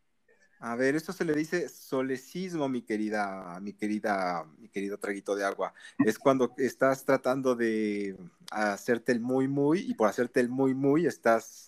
A 0.61 0.75
ver, 0.75 0.97
esto 0.97 1.13
se 1.13 1.25
le 1.25 1.35
dice 1.35 1.69
solecismo, 1.69 2.69
mi 2.69 2.83
querida, 2.83 3.59
mi 3.61 3.73
querida, 3.75 4.45
mi 4.59 4.69
querido 4.69 4.99
traguito 4.99 5.37
de 5.37 5.45
agua. 5.45 5.73
Es 6.05 6.19
cuando 6.19 6.53
estás 6.59 7.05
tratando 7.05 7.55
de 7.55 8.17
hacerte 8.51 9.13
el 9.13 9.21
muy, 9.21 9.47
muy, 9.47 9.79
y 9.81 9.95
por 9.95 10.09
hacerte 10.09 10.41
el 10.41 10.49
muy, 10.49 10.75
muy, 10.75 11.07
estás 11.07 11.68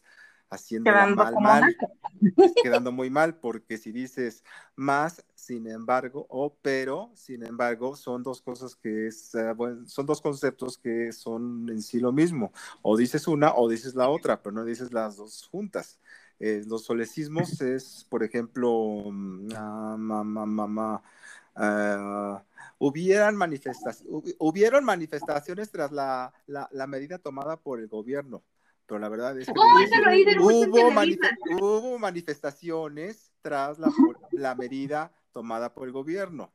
haciendo 0.50 0.90
mal, 0.92 1.38
mal, 1.38 1.64
quedando 2.62 2.92
muy 2.92 3.10
mal, 3.10 3.36
porque 3.38 3.78
si 3.78 3.92
dices 3.92 4.44
más, 4.76 5.24
sin 5.34 5.66
embargo, 5.68 6.26
o 6.28 6.54
pero, 6.62 7.10
sin 7.14 7.44
embargo, 7.44 7.96
son 7.96 8.22
dos 8.22 8.42
cosas 8.42 8.76
que 8.76 9.06
es, 9.06 9.32
bueno, 9.56 9.86
son 9.86 10.06
dos 10.06 10.20
conceptos 10.20 10.76
que 10.78 11.12
son 11.12 11.68
en 11.70 11.80
sí 11.82 12.00
lo 12.00 12.12
mismo. 12.12 12.52
O 12.82 12.96
dices 12.96 13.26
una 13.28 13.54
o 13.54 13.68
dices 13.68 13.94
la 13.94 14.08
otra, 14.08 14.42
pero 14.42 14.52
no 14.54 14.64
dices 14.64 14.92
las 14.92 15.16
dos 15.16 15.48
juntas. 15.50 15.98
Eh, 16.38 16.62
los 16.66 16.84
solecismos 16.84 17.60
es, 17.60 18.06
por 18.08 18.22
ejemplo, 18.24 18.70
mm, 19.10 19.48
ah, 19.56 19.96
ma, 19.98 20.24
ma, 20.24 20.46
ma, 20.46 20.66
ma, 20.66 21.02
ah, 21.54 22.42
hubieran, 22.78 23.36
manifestas 23.36 24.02
hubi- 24.04 24.36
hubieron 24.38 24.84
manifestaciones 24.84 25.70
tras 25.70 25.92
la, 25.92 26.32
la, 26.46 26.68
la 26.72 26.86
medida 26.86 27.18
tomada 27.18 27.56
por 27.58 27.80
el 27.80 27.88
gobierno, 27.88 28.42
pero 28.90 28.98
la 28.98 29.08
verdad 29.08 29.38
es 29.38 29.46
que 29.46 29.52
Oh, 29.56 29.62
hubo, 30.40 30.90
manife- 30.90 31.38
hubo 31.60 31.96
manifestaciones 31.96 33.32
tras 33.40 33.78
la, 33.78 33.92
la 34.32 34.56
medida 34.56 35.12
tomada 35.30 35.72
por 35.72 35.86
el 35.86 35.92
gobierno. 35.92 36.52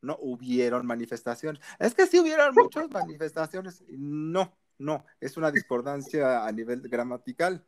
No 0.00 0.16
hubieron 0.18 0.86
manifestaciones. 0.86 1.60
Es 1.78 1.94
que 1.94 2.06
sí 2.06 2.18
hubieron 2.18 2.54
muchas 2.54 2.90
manifestaciones. 2.90 3.84
No, 3.88 4.56
no, 4.78 5.04
es 5.20 5.36
una 5.36 5.50
discordancia 5.50 6.46
a 6.46 6.52
nivel 6.52 6.80
gramatical 6.88 7.62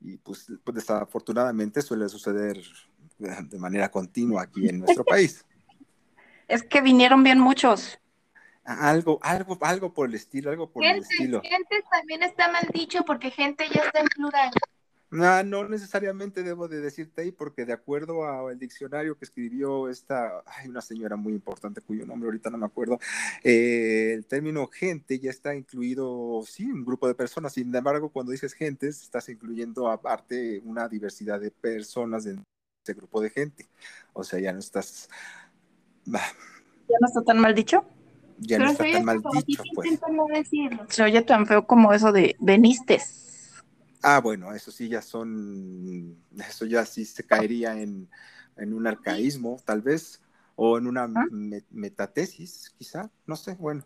y 0.00 0.16
pues, 0.18 0.48
pues, 0.64 0.74
desafortunadamente 0.74 1.82
suele 1.82 2.08
suceder 2.08 2.60
de 3.18 3.58
manera 3.60 3.88
continua 3.92 4.42
aquí 4.42 4.68
en 4.68 4.80
nuestro 4.80 5.04
país. 5.04 5.46
Es 6.48 6.64
que 6.64 6.80
vinieron 6.80 7.22
bien 7.22 7.38
muchos. 7.38 8.00
Algo, 8.64 9.18
algo, 9.22 9.58
algo 9.60 9.92
por 9.92 10.08
el 10.08 10.14
estilo, 10.14 10.50
algo 10.50 10.70
por 10.70 10.84
el 10.84 10.92
Gente, 10.94 11.08
estilo. 11.10 11.40
gente 11.42 11.84
también 11.90 12.22
está 12.22 12.50
mal 12.50 12.68
dicho 12.72 13.04
porque 13.04 13.30
gente 13.30 13.64
ya 13.74 13.82
está 13.82 14.00
en 14.00 14.06
plural. 14.06 14.50
No, 15.10 15.42
no 15.42 15.68
necesariamente 15.68 16.42
debo 16.42 16.68
de 16.68 16.80
decirte 16.80 17.20
ahí, 17.20 17.32
porque 17.32 17.66
de 17.66 17.74
acuerdo 17.74 18.24
al 18.24 18.58
diccionario 18.58 19.18
que 19.18 19.26
escribió 19.26 19.90
esta, 19.90 20.42
hay 20.46 20.68
una 20.68 20.80
señora 20.80 21.16
muy 21.16 21.34
importante 21.34 21.82
cuyo 21.82 22.06
nombre 22.06 22.28
ahorita 22.28 22.48
no 22.48 22.56
me 22.56 22.64
acuerdo, 22.64 22.98
eh, 23.44 24.12
el 24.14 24.24
término 24.24 24.66
gente 24.68 25.18
ya 25.18 25.28
está 25.30 25.54
incluido, 25.54 26.42
sí, 26.46 26.64
un 26.64 26.82
grupo 26.84 27.06
de 27.08 27.14
personas. 27.14 27.52
Sin 27.52 27.74
embargo, 27.74 28.08
cuando 28.08 28.32
dices 28.32 28.54
gentes, 28.54 29.02
estás 29.02 29.28
incluyendo 29.28 29.90
aparte 29.90 30.62
una 30.64 30.88
diversidad 30.88 31.38
de 31.40 31.50
personas 31.50 32.24
de 32.24 32.38
ese 32.82 32.94
grupo 32.94 33.20
de 33.20 33.28
gente. 33.28 33.68
O 34.14 34.24
sea, 34.24 34.40
ya 34.40 34.52
no 34.54 34.60
estás, 34.60 35.10
bah, 36.06 36.20
Ya 36.88 36.96
no 37.00 37.06
está 37.08 37.20
tan 37.22 37.38
mal 37.38 37.54
dicho. 37.54 37.84
Ya 38.46 38.58
no 38.58 38.70
está 38.70 38.84
tan 38.90 39.04
mal 39.04 39.22
dicho, 39.46 39.62
pues. 39.74 39.90
intento 39.90 40.12
no 40.12 40.24
decirlo. 40.26 40.86
Se 40.88 41.02
oye 41.02 41.22
tan 41.22 41.46
feo 41.46 41.66
como 41.66 41.92
eso 41.92 42.12
de 42.12 42.36
venistes. 42.40 43.50
Ah, 44.02 44.20
bueno, 44.20 44.52
eso 44.52 44.70
sí 44.70 44.88
ya 44.88 45.00
son, 45.00 46.16
eso 46.36 46.66
ya 46.66 46.84
sí 46.84 47.04
se 47.04 47.24
caería 47.24 47.80
en, 47.80 48.10
en 48.56 48.74
un 48.74 48.86
arcaísmo, 48.86 49.58
tal 49.64 49.80
vez, 49.80 50.20
o 50.56 50.76
en 50.76 50.86
una 50.86 51.04
Ah. 51.04 51.26
me- 51.30 51.64
metatesis, 51.70 52.70
quizá, 52.76 53.10
no 53.26 53.36
sé, 53.36 53.54
bueno. 53.54 53.84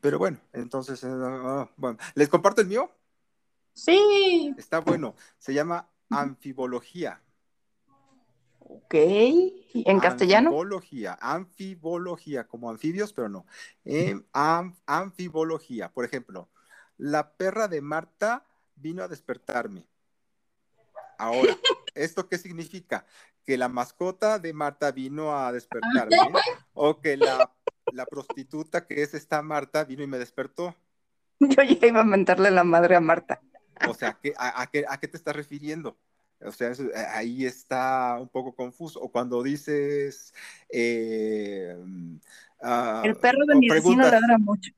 Pero 0.00 0.18
bueno, 0.18 0.38
entonces, 0.52 1.02
eh, 1.04 1.08
ah, 1.10 1.70
bueno, 1.76 1.96
¿les 2.14 2.28
comparto 2.28 2.60
el 2.60 2.66
mío? 2.66 2.90
Sí. 3.72 4.52
Está 4.58 4.80
bueno, 4.80 5.14
se 5.38 5.54
llama 5.54 5.88
anfibología. 6.10 7.20
Ok. 8.74 8.94
¿Y 8.94 9.84
en 9.86 10.00
castellano? 10.00 10.48
Anfibología, 10.50 11.18
anfibología, 11.20 12.46
como 12.46 12.70
anfibios, 12.70 13.12
pero 13.12 13.28
no. 13.28 13.46
Am- 14.32 14.76
anfibología, 14.86 15.92
por 15.92 16.04
ejemplo, 16.04 16.48
la 16.96 17.32
perra 17.32 17.68
de 17.68 17.80
Marta 17.80 18.44
vino 18.76 19.02
a 19.02 19.08
despertarme. 19.08 19.86
Ahora, 21.18 21.56
¿esto 21.94 22.28
qué 22.28 22.38
significa? 22.38 23.06
Que 23.44 23.56
la 23.56 23.68
mascota 23.68 24.38
de 24.38 24.52
Marta 24.52 24.90
vino 24.90 25.36
a 25.36 25.52
despertarme 25.52 26.32
o 26.72 27.00
que 27.00 27.16
la, 27.16 27.50
la 27.92 28.06
prostituta 28.06 28.86
que 28.86 29.02
es 29.02 29.14
esta 29.14 29.42
Marta 29.42 29.84
vino 29.84 30.02
y 30.02 30.06
me 30.06 30.18
despertó. 30.18 30.74
Yo 31.40 31.62
ya 31.62 31.86
iba 31.86 32.00
a 32.00 32.04
mentarle 32.04 32.50
la 32.50 32.64
madre 32.64 32.96
a 32.96 33.00
Marta. 33.00 33.40
O 33.86 33.94
sea, 33.94 34.18
¿qué- 34.20 34.34
a, 34.36 34.62
a 34.62 34.66
qué, 34.68 34.84
¿a 34.88 34.98
qué 34.98 35.08
te 35.08 35.16
estás 35.16 35.36
refiriendo? 35.36 35.96
O 36.44 36.52
sea, 36.52 36.70
eso, 36.70 36.84
eh, 36.84 37.06
ahí 37.12 37.44
está 37.46 38.18
un 38.20 38.28
poco 38.28 38.54
confuso. 38.54 39.00
O 39.00 39.10
cuando 39.10 39.42
dices... 39.42 40.32
eh, 40.70 41.76
ah, 42.62 43.02
El 43.04 43.16
perro 43.16 43.44
de 43.46 43.54
mi 43.56 43.68
vecino 43.68 44.02
ladra 44.02 44.38
mucho. 44.38 44.70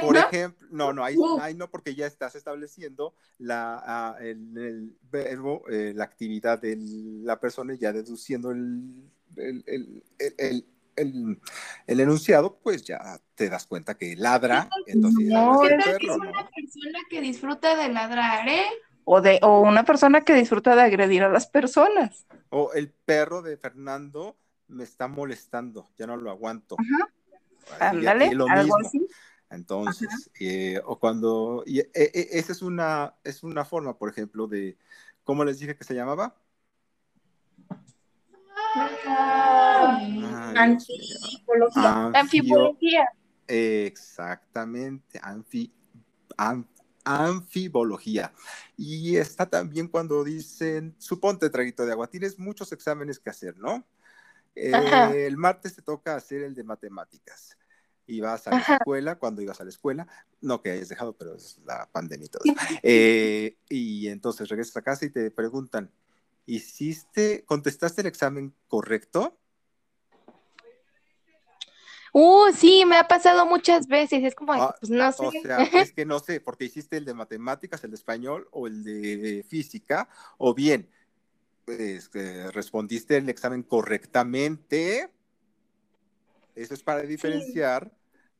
Por 0.00 0.16
ejemplo, 0.16 0.68
no, 0.70 0.92
no, 0.92 1.04
ahí, 1.04 1.16
Uh. 1.16 1.38
ahí 1.40 1.54
no, 1.54 1.68
porque 1.70 1.94
ya 1.94 2.06
estás 2.06 2.34
estableciendo 2.36 3.14
la, 3.38 3.82
ah, 3.84 4.16
el, 4.20 4.56
el 4.56 4.96
verbo, 5.10 5.64
eh, 5.68 5.92
la 5.94 6.04
actividad 6.04 6.60
de 6.60 6.76
la 7.24 7.40
persona 7.40 7.74
y 7.74 7.78
ya 7.78 7.92
deduciendo 7.92 8.52
el, 8.52 9.10
el, 9.36 9.64
el, 9.66 10.04
el- 10.18 10.34
el- 10.38 10.66
el- 10.96 11.40
el 11.86 12.00
enunciado, 12.00 12.58
pues 12.62 12.84
ya 12.84 13.18
te 13.34 13.48
das 13.48 13.66
cuenta 13.66 13.96
que 13.96 14.14
ladra, 14.16 14.68
entonces 14.86 15.26
No, 15.28 15.62
es 15.64 15.68
¿Qué 15.68 15.74
el 15.74 15.80
tal 15.82 15.98
que 15.98 16.06
es 16.06 16.12
perro, 16.12 16.24
¿no? 16.24 16.30
una 16.30 16.50
persona 16.50 16.98
que 17.08 17.20
disfruta 17.20 17.76
de 17.76 17.88
ladrar, 17.88 18.48
eh? 18.48 18.64
O 19.04 19.20
de, 19.20 19.40
o 19.42 19.60
una 19.60 19.84
persona 19.84 20.22
que 20.22 20.34
disfruta 20.34 20.76
de 20.76 20.82
agredir 20.82 21.22
a 21.22 21.28
las 21.28 21.46
personas. 21.46 22.26
O 22.50 22.72
el 22.72 22.90
perro 22.90 23.42
de 23.42 23.56
Fernando 23.56 24.36
me 24.68 24.84
está 24.84 25.08
molestando, 25.08 25.88
ya 25.98 26.06
no 26.06 26.16
lo 26.16 26.30
aguanto. 26.30 26.76
Y 26.78 27.84
Ándale, 27.84 28.34
lo 28.34 28.48
algo 28.48 28.76
mismo. 28.78 28.88
así. 28.88 29.06
Entonces, 29.50 30.30
eh, 30.38 30.80
o 30.84 30.98
cuando, 30.98 31.64
y, 31.66 31.80
eh, 31.80 31.90
eh, 31.94 32.28
esa 32.32 32.52
es 32.52 32.62
una, 32.62 33.14
es 33.24 33.42
una 33.42 33.64
forma, 33.64 33.98
por 33.98 34.08
ejemplo, 34.08 34.46
de, 34.46 34.78
¿cómo 35.24 35.44
les 35.44 35.58
dije 35.58 35.76
que 35.76 35.82
se 35.84 35.94
llamaba? 35.94 36.36
Ay. 39.06 40.22
Anfibología. 42.14 43.08
Exactamente, 43.48 45.18
anfi, 45.20 45.72
an- 46.36 46.68
anfibología. 47.04 48.32
Y 48.76 49.16
está 49.16 49.48
también 49.48 49.88
cuando 49.88 50.24
dicen, 50.24 50.94
suponte, 50.98 51.50
traguito 51.50 51.84
de 51.86 51.92
agua, 51.92 52.08
tienes 52.08 52.38
muchos 52.38 52.72
exámenes 52.72 53.18
que 53.18 53.30
hacer, 53.30 53.56
¿no? 53.58 53.86
Eh, 54.54 55.26
el 55.26 55.36
martes 55.36 55.74
te 55.76 55.82
toca 55.82 56.16
hacer 56.16 56.42
el 56.42 56.54
de 56.54 56.64
matemáticas. 56.64 57.56
Y 58.06 58.20
vas 58.20 58.46
a 58.48 58.50
la 58.50 58.56
Ajá. 58.56 58.76
escuela, 58.78 59.18
cuando 59.18 59.40
ibas 59.40 59.60
a 59.60 59.64
la 59.64 59.70
escuela, 59.70 60.06
no 60.40 60.62
que 60.62 60.72
hayas 60.72 60.88
dejado, 60.88 61.16
pero 61.16 61.36
es 61.36 61.60
la 61.64 61.88
pandemia 61.92 62.26
y 62.26 62.28
todo. 62.28 62.42
Eh, 62.82 63.56
y 63.68 64.08
entonces 64.08 64.48
regresas 64.48 64.76
a 64.76 64.82
casa 64.82 65.04
y 65.04 65.10
te 65.10 65.30
preguntan, 65.30 65.92
¿hiciste, 66.44 67.44
contestaste 67.44 68.00
el 68.00 68.08
examen 68.08 68.54
correcto? 68.66 69.39
Uh, 72.12 72.52
sí, 72.52 72.84
me 72.84 72.96
ha 72.96 73.06
pasado 73.06 73.46
muchas 73.46 73.86
veces. 73.86 74.24
Es 74.24 74.34
como, 74.34 74.52
Ah, 74.54 74.74
pues 74.80 74.90
no 74.90 75.12
sé. 75.12 75.26
O 75.26 75.30
sea, 75.30 75.58
es 75.88 75.92
que 75.92 76.04
no 76.04 76.18
sé, 76.18 76.40
porque 76.40 76.64
hiciste 76.64 76.96
el 76.96 77.04
de 77.04 77.14
matemáticas, 77.14 77.82
el 77.84 77.90
de 77.90 77.96
español 77.96 78.48
o 78.50 78.66
el 78.66 78.82
de 78.82 79.44
física, 79.48 80.08
o 80.38 80.54
bien 80.54 80.88
pues, 81.64 82.10
respondiste 82.52 83.16
el 83.16 83.28
examen 83.28 83.62
correctamente. 83.62 85.10
Eso 86.54 86.74
es 86.74 86.82
para 86.82 87.02
diferenciar 87.02 87.92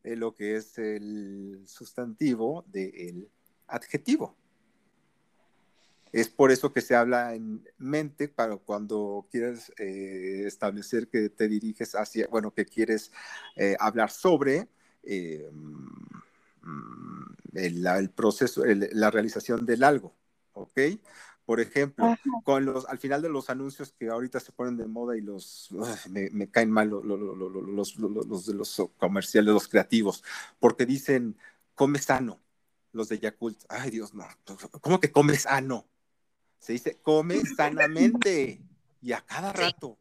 eh, 0.03 0.17
lo 0.17 0.35
que 0.35 0.57
es 0.57 0.79
el 0.79 1.63
sustantivo 1.67 2.65
del 2.69 3.29
adjetivo. 3.69 4.37
Es 6.13 6.29
por 6.29 6.51
eso 6.51 6.73
que 6.73 6.81
se 6.81 6.95
habla 6.97 7.35
en 7.35 7.65
mente 7.79 8.29
para 8.29 8.57
cuando 8.57 9.27
quieres 9.31 9.73
eh, 9.79 10.45
establecer 10.47 11.09
que 11.09 11.29
te 11.31 11.49
diriges 11.49 11.95
hacia, 11.95 12.27
bueno, 12.29 12.53
que 12.53 12.67
quieres 12.67 13.13
eh, 13.57 13.77
hablar 13.79 14.11
sobre 14.11 14.69
mm, 15.05 15.87
el, 17.55 18.11
proceso, 18.11 18.65
la 18.65 19.11
realización 19.11 19.65
del 19.67 19.85
algo, 19.85 20.15
¿ok? 20.53 20.81
Por 21.45 21.59
ejemplo, 21.59 22.17
con 22.45 22.65
los, 22.65 22.87
al 22.87 22.99
final 22.99 23.23
de 23.23 23.29
los 23.29 23.51
anuncios 23.51 23.93
que 23.93 24.09
ahorita 24.09 24.39
se 24.39 24.53
ponen 24.53 24.77
de 24.77 24.87
moda 24.87 25.17
y 25.17 25.21
los 25.21 25.69
me, 26.09 26.49
caen 26.49 26.71
mal 26.71 26.91
los, 26.91 27.05
los, 27.05 28.47
de 28.47 28.55
los 28.55 28.83
comerciales, 28.97 29.53
los 29.53 29.67
creativos, 29.67 30.23
porque 30.61 30.87
dicen 30.87 31.37
come 31.75 31.99
sano, 31.99 32.39
los 32.93 33.09
de 33.09 33.19
Yakult. 33.19 33.65
Ay, 33.69 33.91
Dios, 33.91 34.15
no. 34.15 34.27
¿Cómo 34.81 35.01
que 35.01 35.11
come 35.11 35.35
sano? 35.35 35.89
Se 36.61 36.75
dice 36.75 37.01
come 37.03 37.41
sanamente 37.41 38.61
y 39.03 39.13
a 39.13 39.21
cada 39.23 39.53
rato. 39.53 39.99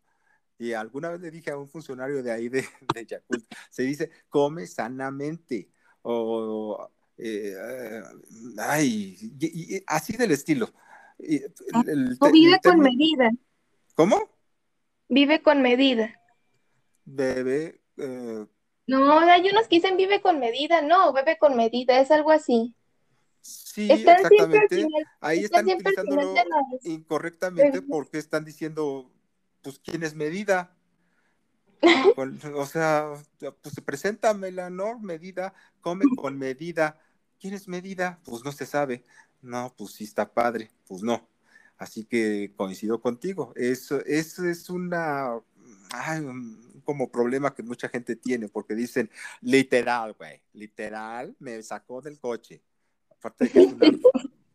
Y 0.60 0.74
alguna 0.74 1.10
vez 1.10 1.22
le 1.22 1.32
dije 1.32 1.50
a 1.50 1.58
un 1.58 1.68
funcionario 1.68 2.22
de 2.22 2.32
ahí 2.32 2.50
de, 2.50 2.64
de 2.94 3.06
Yakult, 3.06 3.52
se 3.72 3.82
dice 3.82 4.12
come 4.30 4.68
sanamente. 4.68 5.70
O, 6.04 6.88
eh, 7.18 7.56
ay, 8.60 9.18
y 9.40 9.84
así 9.88 10.16
del 10.16 10.32
estilo 10.32 10.72
o 12.22 12.32
vive 12.32 12.60
con 12.64 12.80
medida. 12.80 13.32
¿Cómo? 13.96 14.30
Vive 15.10 15.42
con 15.42 15.62
medida. 15.62 16.16
Bebe. 17.06 17.82
Eh, 17.98 18.46
no, 18.88 19.20
hay 19.20 19.50
unos 19.50 19.68
que 19.68 19.78
dicen 19.78 19.98
vive 19.98 20.22
con 20.22 20.40
medida, 20.40 20.82
no, 20.82 21.12
bebe 21.14 21.38
con 21.38 21.56
medida, 21.56 22.00
es 22.00 22.12
algo 22.12 22.32
así. 22.32 22.76
Sí, 23.50 23.92
exactamente. 23.92 24.88
Ahí 25.20 25.44
están, 25.44 25.68
utilizándolo 25.68 26.36
incorrectamente 26.84 27.82
porque 27.82 28.18
están 28.18 28.46
diciendo, 28.46 29.12
pues, 29.62 29.80
¿quién 29.80 30.04
es 30.04 30.16
medida? 30.16 30.76
o 32.56 32.66
sea, 32.66 33.14
pues 33.40 33.76
preséntamela, 33.86 34.70
¿no? 34.70 35.00
Medida, 35.00 35.54
come 35.82 36.06
con 36.16 36.38
medida. 36.38 37.00
¿Quién 37.40 37.54
es 37.54 37.68
medida? 37.68 38.20
Pues 38.26 38.44
no 38.44 38.52
se 38.52 38.66
sabe. 38.66 39.04
No, 39.42 39.74
pues 39.78 39.92
sí 39.94 40.04
está 40.04 40.34
padre, 40.34 40.72
pues 40.88 41.02
no. 41.02 41.28
Así 41.78 42.04
que 42.04 42.52
coincido 42.58 43.02
contigo. 43.02 43.54
Eso, 43.56 44.04
eso 44.06 44.46
es 44.46 44.70
una 44.70 45.40
como 46.84 47.10
problema 47.10 47.54
que 47.54 47.64
mucha 47.64 47.88
gente 47.90 48.16
tiene, 48.16 48.50
porque 48.50 48.76
dicen 48.76 49.10
literal, 49.42 50.14
güey, 50.14 50.42
literal, 50.54 51.36
me 51.40 51.62
sacó 51.64 52.02
del 52.02 52.20
coche. 52.20 52.62
Aparte 53.20 53.46
de 53.46 53.52
que 53.52 53.64
es 53.64 53.74
una 53.74 53.92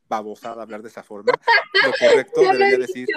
babosada 0.09 0.63
hablar 0.63 0.83
de 0.83 0.89
esa 0.89 1.03
forma, 1.03 1.33
lo 1.85 1.93
correcto 1.93 2.41
debería 2.53 2.79
decir, 2.79 3.09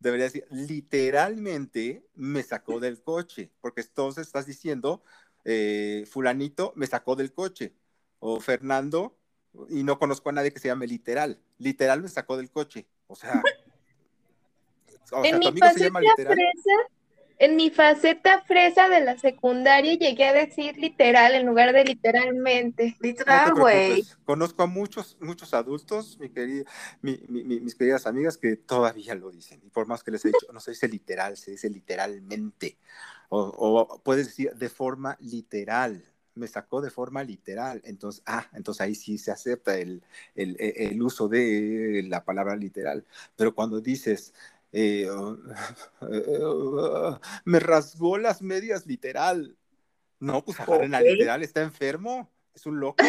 debería 0.00 0.24
decir, 0.24 0.46
literalmente 0.50 2.04
me 2.14 2.42
sacó 2.42 2.80
del 2.80 3.00
coche, 3.02 3.50
porque 3.60 3.82
entonces 3.82 4.26
estás 4.26 4.46
diciendo, 4.46 5.02
eh, 5.44 6.04
fulanito 6.10 6.72
me 6.76 6.86
sacó 6.86 7.14
del 7.14 7.32
coche, 7.32 7.74
o 8.18 8.40
Fernando 8.40 9.16
y 9.68 9.82
no 9.82 9.98
conozco 9.98 10.28
a 10.28 10.32
nadie 10.32 10.52
que 10.52 10.58
se 10.58 10.68
llame 10.68 10.86
literal. 10.86 11.40
Literal 11.58 12.02
me 12.02 12.08
sacó 12.08 12.36
del 12.36 12.50
coche. 12.50 12.86
O 13.06 13.16
sea, 13.16 13.42
en 15.22 15.38
mi 15.38 15.52
faceta 15.58 16.00
Fresa, 16.16 16.76
en 17.38 17.56
mi 17.56 17.70
faceta 17.70 18.42
fresa 18.42 18.88
de 18.88 19.00
la 19.00 19.18
secundaria 19.18 19.94
llegué 19.94 20.24
a 20.24 20.32
decir 20.32 20.76
literal 20.78 21.34
en 21.34 21.46
lugar 21.46 21.72
de 21.72 21.84
literalmente. 21.84 22.96
Literal, 23.00 23.54
güey. 23.54 24.04
conozco 24.24 24.62
a 24.62 24.66
muchos, 24.66 25.16
muchos 25.20 25.52
adultos, 25.52 26.18
mi 26.18 26.30
querida, 26.30 26.64
mis 27.02 27.74
queridas 27.74 28.06
amigas, 28.06 28.36
que 28.36 28.56
todavía 28.56 29.14
lo 29.14 29.30
dicen. 29.30 29.60
Y 29.64 29.70
por 29.70 29.86
más 29.86 30.02
que 30.02 30.10
les 30.10 30.24
he 30.24 30.28
dicho, 30.28 30.46
no 30.52 30.60
se 30.60 30.70
dice 30.72 30.88
literal, 30.88 31.36
se 31.36 31.52
dice 31.52 31.68
literalmente. 31.68 32.78
O, 33.28 33.40
o 33.40 34.02
puedes 34.02 34.26
decir 34.26 34.52
de 34.54 34.68
forma 34.68 35.16
literal 35.20 36.04
me 36.36 36.46
sacó 36.46 36.80
de 36.80 36.90
forma 36.90 37.24
literal. 37.24 37.80
Entonces, 37.84 38.22
ah, 38.26 38.46
entonces 38.52 38.80
ahí 38.82 38.94
sí 38.94 39.18
se 39.18 39.32
acepta 39.32 39.78
el, 39.78 40.02
el, 40.34 40.56
el 40.58 41.02
uso 41.02 41.28
de 41.28 42.04
la 42.08 42.24
palabra 42.24 42.56
literal. 42.56 43.04
Pero 43.36 43.54
cuando 43.54 43.80
dices, 43.80 44.34
eh, 44.72 45.08
me 47.44 47.60
rasgó 47.60 48.18
las 48.18 48.42
medias 48.42 48.86
literal. 48.86 49.56
No, 50.18 50.44
pues 50.44 50.58
agarren 50.60 50.94
a 50.94 51.00
literal, 51.00 51.42
está 51.42 51.62
enfermo, 51.62 52.32
es 52.54 52.64
un 52.66 52.80
loco. 52.80 53.04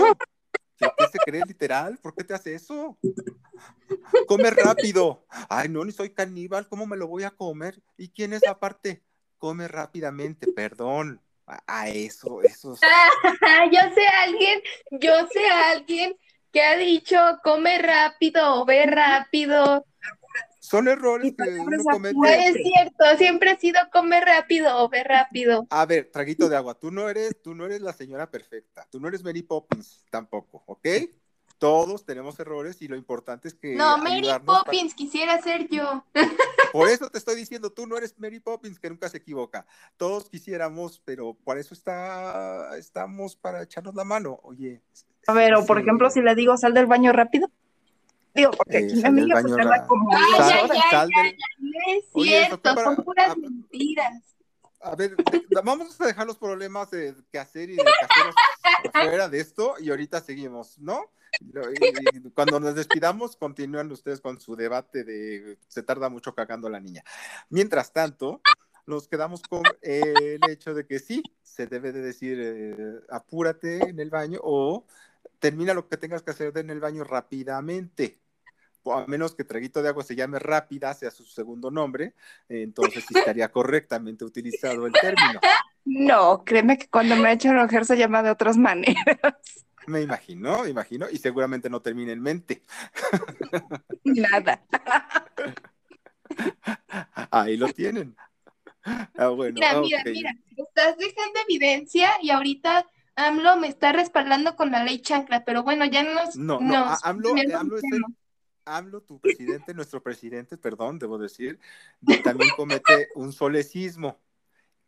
¿Qué, 0.77 0.87
se 1.11 1.17
cree 1.25 1.41
literal? 1.45 1.97
¿Por 1.97 2.13
qué 2.13 2.23
te 2.23 2.33
hace 2.33 2.53
eso? 2.53 2.99
Come 4.27 4.51
rápido. 4.51 5.25
Ay, 5.49 5.69
no, 5.69 5.83
ni 5.85 5.91
soy 5.91 6.11
caníbal, 6.11 6.67
¿cómo 6.67 6.85
me 6.85 6.97
lo 6.97 7.07
voy 7.07 7.23
a 7.23 7.31
comer? 7.31 7.81
¿Y 7.95 8.09
quién 8.09 8.33
es 8.33 8.45
aparte? 8.45 9.03
Come 9.37 9.67
rápidamente, 9.67 10.51
perdón 10.51 11.21
a 11.65 11.89
eso, 11.89 12.41
eso. 12.41 12.75
yo 13.71 13.79
sé 13.95 14.07
a 14.07 14.23
alguien, 14.23 14.61
yo 14.91 15.27
sé 15.31 15.47
a 15.49 15.71
alguien 15.71 16.17
que 16.51 16.61
ha 16.61 16.75
dicho 16.75 17.17
come 17.43 17.77
rápido 17.77 18.65
ve 18.65 18.85
rápido. 18.85 19.85
Son 20.67 20.85
errores 20.89 21.33
que 21.37 21.49
uno 21.59 21.81
comete. 21.81 22.17
Es 22.49 22.55
cierto, 22.55 23.05
siempre 23.17 23.51
ha 23.51 23.57
sido 23.57 23.79
come 23.89 24.19
rápido 24.19 24.83
o 24.83 24.89
ve 24.89 25.01
rápido. 25.01 25.65
A 25.69 25.85
ver, 25.85 26.09
traguito 26.11 26.49
de 26.49 26.57
agua, 26.57 26.73
tú 26.73 26.91
no 26.91 27.07
eres, 27.07 27.41
tú 27.41 27.55
no 27.55 27.65
eres 27.65 27.79
la 27.79 27.93
señora 27.93 28.29
perfecta, 28.29 28.85
tú 28.91 28.99
no 28.99 29.07
eres 29.07 29.23
Mary 29.23 29.43
Poppins 29.43 30.03
tampoco, 30.09 30.63
¿ok? 30.65 30.85
Todos 31.57 32.05
tenemos 32.05 32.37
errores 32.41 32.81
y 32.81 32.89
lo 32.89 32.97
importante 32.97 33.47
es 33.47 33.53
que. 33.53 33.75
No, 33.75 33.97
Mary 33.97 34.27
Poppins 34.45 34.93
quisiera 34.93 35.41
ser 35.41 35.69
yo. 35.69 36.03
Por 36.73 36.89
eso 36.89 37.09
te 37.09 37.17
estoy 37.17 37.37
diciendo, 37.37 37.71
tú 37.71 37.87
no 37.87 37.97
eres 37.97 38.19
Mary 38.19 38.41
Poppins 38.41 38.77
que 38.77 38.89
nunca 38.89 39.07
se 39.07 39.19
equivoca. 39.19 39.65
Todos 39.95 40.29
quisiéramos, 40.29 41.01
pero 41.05 41.33
por 41.45 41.57
eso 41.57 41.73
está, 41.73 42.77
estamos 42.77 43.37
para 43.37 43.63
echarnos 43.63 43.95
la 43.95 44.03
mano. 44.03 44.41
Oye. 44.43 44.81
A 45.27 45.33
ver, 45.33 45.55
o 45.55 45.65
por 45.65 45.79
ejemplo, 45.79 46.09
si 46.09 46.21
le 46.21 46.35
digo 46.35 46.57
sal 46.57 46.73
del 46.73 46.87
baño 46.87 47.13
rápido. 47.13 47.49
Digo, 48.37 48.51
porque 48.51 48.77
aquí 48.77 48.93
eh, 48.93 48.95
mi 48.95 49.21
amiga 49.21 49.41
se 49.41 49.49
tarda 49.49 49.87
como. 49.87 50.09
Ay, 50.15 50.69
ay, 50.71 51.09
ay, 51.15 51.35
es 51.87 52.05
cierto, 52.13 52.73
son 52.75 52.95
puras 52.97 53.35
mentiras. 53.35 54.23
A 54.79 54.95
ver, 54.95 55.15
vamos 55.63 55.99
a 55.99 56.05
dejar 56.05 56.27
los 56.27 56.37
problemas 56.37 56.91
de 56.91 57.15
qué 57.31 57.39
hacer 57.39 57.71
y 57.71 57.75
de 57.75 57.83
caseros 57.83 58.35
fuera 58.93 59.27
de 59.27 59.39
esto 59.39 59.73
y 59.79 59.89
ahorita 59.89 60.21
seguimos, 60.21 60.77
¿no? 60.77 61.11
cuando 62.33 62.59
nos 62.59 62.73
despidamos, 62.73 63.35
continúan 63.35 63.91
ustedes 63.91 64.21
con 64.21 64.39
su 64.39 64.55
debate 64.55 65.03
de 65.03 65.57
se 65.67 65.83
tarda 65.83 66.09
mucho 66.09 66.33
cagando 66.33 66.69
la 66.69 66.79
niña. 66.79 67.03
Mientras 67.49 67.91
tanto, 67.91 68.41
nos 68.85 69.07
quedamos 69.07 69.41
con 69.43 69.63
el 69.81 70.39
hecho 70.49 70.73
de 70.73 70.85
que 70.85 70.99
sí, 70.99 71.21
se 71.43 71.67
debe 71.67 71.91
de 71.91 72.01
decir 72.01 72.37
eh, 72.41 72.99
apúrate 73.09 73.89
en 73.89 73.99
el 73.99 74.09
baño 74.09 74.39
o 74.43 74.85
termina 75.39 75.73
lo 75.73 75.87
que 75.87 75.97
tengas 75.97 76.23
que 76.23 76.31
hacer 76.31 76.57
en 76.57 76.69
el 76.69 76.79
baño 76.79 77.03
rápidamente. 77.03 78.19
A 78.93 79.07
menos 79.07 79.35
que 79.35 79.43
Traguito 79.43 79.81
de 79.81 79.89
Agua 79.89 80.03
se 80.03 80.15
llame 80.15 80.39
Rápida, 80.39 80.93
sea 80.93 81.11
su 81.11 81.25
segundo 81.25 81.71
nombre, 81.71 82.13
entonces 82.49 83.05
sí 83.07 83.17
estaría 83.17 83.49
correctamente 83.51 84.25
utilizado 84.25 84.85
el 84.85 84.93
término. 84.93 85.39
No, 85.85 86.43
créeme 86.43 86.77
que 86.77 86.87
cuando 86.87 87.15
me 87.15 87.31
hecho 87.31 87.49
enojar 87.49 87.85
se 87.85 87.97
llama 87.97 88.23
de 88.23 88.31
otras 88.31 88.57
maneras. 88.57 89.65
Me 89.87 90.01
imagino, 90.01 90.63
me 90.63 90.69
imagino, 90.69 91.07
y 91.09 91.17
seguramente 91.17 91.69
no 91.69 91.81
termina 91.81 92.11
en 92.11 92.21
mente. 92.21 92.63
Nada. 94.03 94.61
Ahí 97.31 97.55
lo 97.55 97.69
tienen. 97.69 98.15
Ah, 99.17 99.29
bueno, 99.29 99.55
mira, 99.55 99.79
mira, 99.81 100.03
mira, 100.05 100.33
estás 100.55 100.97
dejando 100.97 101.39
evidencia 101.47 102.11
y 102.21 102.31
ahorita 102.31 102.85
AMLO 103.15 103.57
me 103.57 103.67
está 103.67 103.91
respaldando 103.91 104.55
con 104.55 104.71
la 104.71 104.83
ley 104.83 104.99
chancla, 104.99 105.43
pero 105.43 105.63
bueno, 105.63 105.85
ya 105.85 106.03
nos... 106.03 106.35
No, 106.35 106.59
no, 106.59 106.95
AMLO, 107.03 107.31
AMLO, 107.55 107.77
es 107.77 107.83
el, 107.91 108.03
AMLO, 108.67 109.01
tu 109.01 109.19
presidente, 109.19 109.73
nuestro 109.73 110.01
presidente, 110.03 110.57
perdón, 110.57 110.99
debo 110.99 111.17
decir, 111.17 111.59
también 112.23 112.51
comete 112.55 113.09
un 113.15 113.33
solecismo, 113.33 114.19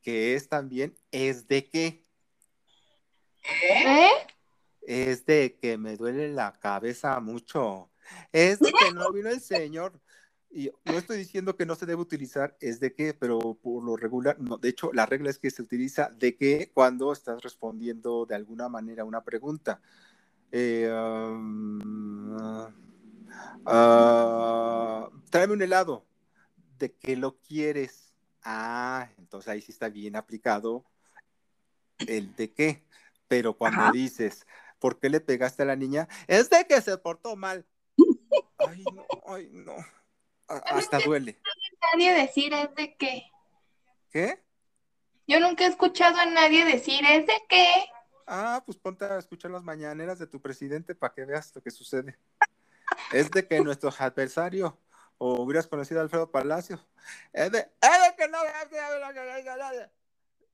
que 0.02 0.36
es 0.36 0.48
también, 0.50 0.96
¿es 1.12 1.48
de 1.48 1.68
qué? 1.70 2.06
¿Eh? 3.44 4.10
es 4.90 5.24
de 5.28 5.56
que 5.62 5.78
me 5.78 5.96
duele 5.98 6.34
la 6.34 6.60
cabeza 6.60 7.20
mucho, 7.20 7.92
es 8.32 8.60
de 8.60 8.72
que 8.72 8.92
no 8.92 9.12
vino 9.12 9.30
el 9.30 9.40
Señor. 9.40 10.02
Y 10.52 10.72
no 10.84 10.98
estoy 10.98 11.20
diciendo 11.20 11.56
que 11.56 11.68
no 11.68 11.76
se 11.76 11.86
debe 11.86 12.02
utilizar 12.02 12.58
es 12.60 12.80
de 12.80 12.96
qué, 12.96 13.14
pero 13.14 13.38
por 13.62 13.84
lo 13.84 13.96
regular, 13.96 14.40
no, 14.40 14.58
de 14.58 14.70
hecho, 14.70 14.90
la 14.94 15.06
regla 15.06 15.30
es 15.30 15.38
que 15.38 15.52
se 15.52 15.62
utiliza 15.62 16.10
de 16.18 16.36
qué 16.36 16.72
cuando 16.74 17.14
estás 17.14 17.40
respondiendo 17.44 18.26
de 18.26 18.34
alguna 18.34 18.68
manera 18.68 19.04
a 19.04 19.06
una 19.06 19.24
pregunta. 19.24 19.80
Eh, 20.52 20.92
ah, 23.66 25.10
tráeme 25.30 25.54
un 25.54 25.62
helado. 25.62 26.06
¿De 26.78 26.94
qué 26.94 27.16
lo 27.16 27.40
quieres? 27.40 28.14
Ah, 28.44 29.10
entonces 29.18 29.50
ahí 29.50 29.62
sí 29.62 29.72
está 29.72 29.90
bien 29.90 30.16
aplicado 30.16 30.86
el 32.08 32.34
de 32.36 32.54
qué 32.54 32.84
Pero 33.28 33.58
cuando 33.58 33.84
Ajá. 33.84 33.92
dices, 33.92 34.48
¿por 34.80 35.00
qué 35.00 35.10
le 35.10 35.20
pegaste 35.20 35.64
a 35.64 35.66
la 35.66 35.76
niña? 35.76 36.08
Es 36.28 36.50
de 36.50 36.66
que 36.66 36.82
se 36.82 36.98
portó 36.98 37.36
mal. 37.36 37.66
Ay, 38.58 38.86
no, 38.92 39.08
ay, 39.26 39.50
no. 39.52 39.76
Hasta 40.48 41.00
duele. 41.00 41.40
Nadie 41.94 42.14
decir 42.14 42.54
es 42.54 42.76
de 42.76 42.96
qué. 42.98 43.24
¿Qué? 44.10 44.44
Yo 45.28 45.40
nunca 45.40 45.64
he 45.64 45.68
escuchado 45.68 46.18
a 46.18 46.26
nadie 46.26 46.66
decir 46.66 47.00
es 47.06 47.26
de 47.26 47.34
qué. 47.48 47.68
Ah, 48.26 48.62
pues 48.66 48.78
ponte 48.78 49.06
a 49.06 49.18
escuchar 49.18 49.52
las 49.52 49.64
mañaneras 49.64 50.20
de 50.20 50.28
tu 50.28 50.42
presidente 50.42 50.94
para 50.94 51.14
que 51.14 51.24
veas 51.24 51.56
lo 51.56 51.62
que 51.62 51.72
sucede. 51.72 52.18
Es 53.12 53.32
de 53.32 53.48
que 53.48 53.60
nuestro 53.62 53.92
adversario, 53.98 54.78
o 55.18 55.42
hubieras 55.42 55.68
conocido 55.68 56.00
a 56.00 56.04
Alfredo 56.04 56.32
Palacio, 56.32 56.80
es 57.34 57.52
de, 57.52 57.68
que 58.18 58.28
no 58.28 58.38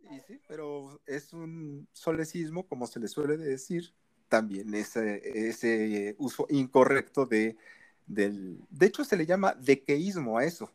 Y 0.10 0.38
pero 0.48 1.02
es 1.06 1.34
un 1.34 1.88
solecismo, 1.92 2.68
como 2.68 2.88
se 2.88 3.00
le 3.00 3.08
suele 3.08 3.38
decir, 3.38 3.94
también 4.28 4.74
ese, 4.74 5.48
ese 5.48 6.16
uso 6.18 6.46
incorrecto 6.50 7.26
de, 7.26 7.58
del... 8.06 8.60
De 8.70 8.86
hecho, 8.88 9.04
se 9.04 9.18
le 9.18 9.26
llama 9.26 9.56
dequeísmo 9.56 10.38
a 10.38 10.46
eso. 10.46 10.72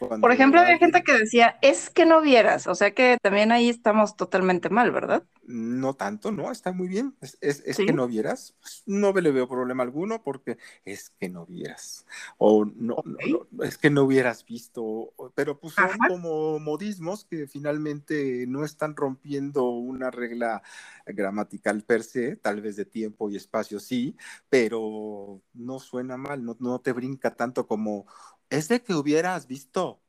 Cuando 0.00 0.26
Por 0.26 0.32
ejemplo, 0.32 0.60
había 0.60 0.78
gente 0.78 1.02
que 1.02 1.12
decía, 1.18 1.58
es 1.62 1.90
que 1.90 2.06
no 2.06 2.20
vieras, 2.20 2.66
o 2.66 2.74
sea 2.74 2.92
que 2.94 3.18
también 3.22 3.52
ahí 3.52 3.68
estamos 3.68 4.16
totalmente 4.16 4.68
mal, 4.70 4.90
¿verdad? 4.92 5.24
No 5.42 5.94
tanto, 5.94 6.30
no, 6.30 6.52
está 6.52 6.70
muy 6.72 6.86
bien. 6.86 7.16
Es, 7.20 7.36
es- 7.40 7.62
es 7.66 7.80
Sí. 7.80 7.82
que 7.82 7.92
no 7.92 8.06
vieras, 8.06 8.54
pues, 8.60 8.82
no 8.86 9.12
le 9.12 9.32
veo 9.32 9.48
problema 9.48 9.82
alguno 9.82 10.22
porque 10.22 10.58
es 10.84 11.10
que 11.10 11.28
no 11.28 11.44
vieras. 11.46 12.06
O 12.38 12.64
no, 12.66 13.00
no, 13.04 13.18
Ok. 13.24 13.48
no, 13.50 13.64
es 13.64 13.76
que 13.78 13.90
no 13.90 14.04
hubieras 14.04 14.44
visto. 14.44 15.12
Pero 15.34 15.58
pues 15.58 15.74
son 15.74 15.96
Ajá. 15.96 15.98
como 16.04 16.58
modismos 16.60 17.24
que 17.24 17.48
finalmente 17.48 18.46
no 18.46 18.64
están 18.64 18.94
rompiendo 18.96 19.64
una 19.70 20.10
regla 20.12 20.62
gramatical 21.06 21.82
per 21.84 22.04
se, 22.04 22.36
tal 22.36 22.60
vez 22.60 22.76
de 22.76 22.84
tiempo 22.84 23.28
y 23.30 23.36
espacio 23.36 23.80
sí, 23.80 24.16
pero 24.50 25.42
no 25.54 25.78
suena 25.80 26.16
mal, 26.16 26.44
no, 26.44 26.56
no 26.60 26.80
te 26.80 26.92
brinca 26.92 27.34
tanto 27.34 27.66
como 27.66 28.06
es 28.50 28.68
de 28.68 28.82
que 28.82 28.94
hubieras 28.94 29.46
visto. 29.46 30.00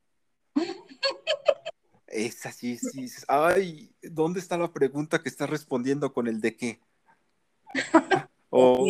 Es 2.14 2.46
así, 2.46 2.78
sí. 2.78 3.08
Ay, 3.30 3.96
¿dónde 4.02 4.42
está 4.42 4.58
la 4.58 4.74
pregunta 4.74 5.24
que 5.24 5.30
estás 5.30 5.50
respondiendo 5.50 6.12
con 6.14 6.28
el 6.28 6.42
de 6.42 6.58
qué? 6.58 6.82
O, 8.54 8.86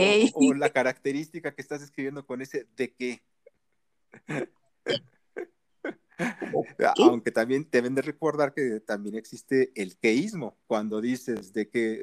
la 0.56 0.72
característica 0.72 1.54
que 1.54 1.62
estás 1.62 1.84
escribiendo 1.84 2.26
con 2.26 2.42
ese 2.42 2.68
de 2.76 2.96
qué. 2.96 3.22
Aunque 6.98 7.30
también 7.30 7.68
deben 7.72 7.94
de 7.94 8.02
recordar 8.02 8.56
que 8.56 8.80
también 8.80 9.16
existe 9.16 9.72
el 9.76 9.98
queísmo. 9.98 10.58
Cuando 10.66 11.00
dices 11.00 11.54
de 11.54 11.70
que, 11.70 12.02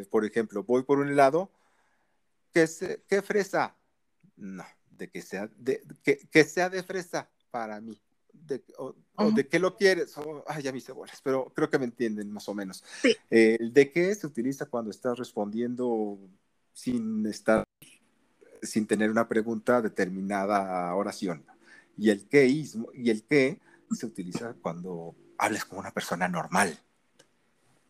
eh, 0.00 0.06
por 0.10 0.24
ejemplo, 0.24 0.64
voy 0.64 0.82
por 0.82 0.98
un 0.98 1.08
helado, 1.10 1.52
¿qué, 2.52 2.66
se- 2.66 3.04
qué 3.06 3.22
fresa? 3.22 3.76
No, 4.34 4.64
de 5.00 5.08
que 5.08 5.22
sea 5.22 5.48
de, 5.56 5.82
que, 6.04 6.18
que 6.30 6.44
sea 6.44 6.68
de 6.68 6.82
fresa 6.82 7.28
para 7.50 7.80
mí. 7.80 8.00
De, 8.32 8.62
o, 8.78 8.94
de 9.32 9.48
qué 9.48 9.58
lo 9.58 9.76
quieres. 9.76 10.16
O- 10.18 10.44
ay, 10.46 10.62
ya 10.62 10.72
me 10.72 10.78
hice 10.78 10.92
bolas, 10.92 11.20
pero 11.24 11.52
creo 11.54 11.68
que 11.68 11.78
me 11.78 11.86
entienden 11.86 12.30
más 12.30 12.48
o 12.48 12.54
menos. 12.54 12.84
Sí. 13.02 13.16
Eh, 13.30 13.56
el 13.58 13.72
de 13.72 13.90
qué 13.90 14.14
se 14.14 14.26
utiliza 14.26 14.66
cuando 14.66 14.90
estás 14.90 15.18
respondiendo 15.18 16.18
sin 16.72 17.26
estar, 17.26 17.64
sin 18.62 18.86
tener 18.86 19.10
una 19.10 19.26
pregunta 19.26 19.80
determinada 19.82 20.94
oración. 20.94 21.44
Y 21.96 22.10
el 22.10 22.28
queísmo, 22.28 22.90
y 22.94 23.10
el 23.10 23.24
qué 23.24 23.58
se 23.90 24.06
utiliza 24.06 24.54
cuando 24.60 25.14
hablas 25.38 25.64
como 25.64 25.80
una 25.80 25.90
persona 25.90 26.28
normal. 26.28 26.78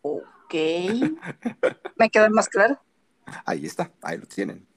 Ok. 0.01 0.53
¿Me 1.97 2.09
queda 2.09 2.29
más 2.29 2.49
claro? 2.49 2.79
Ahí 3.45 3.65
está, 3.65 3.91
ahí 4.01 4.17
lo 4.17 4.25
tienen. 4.27 4.67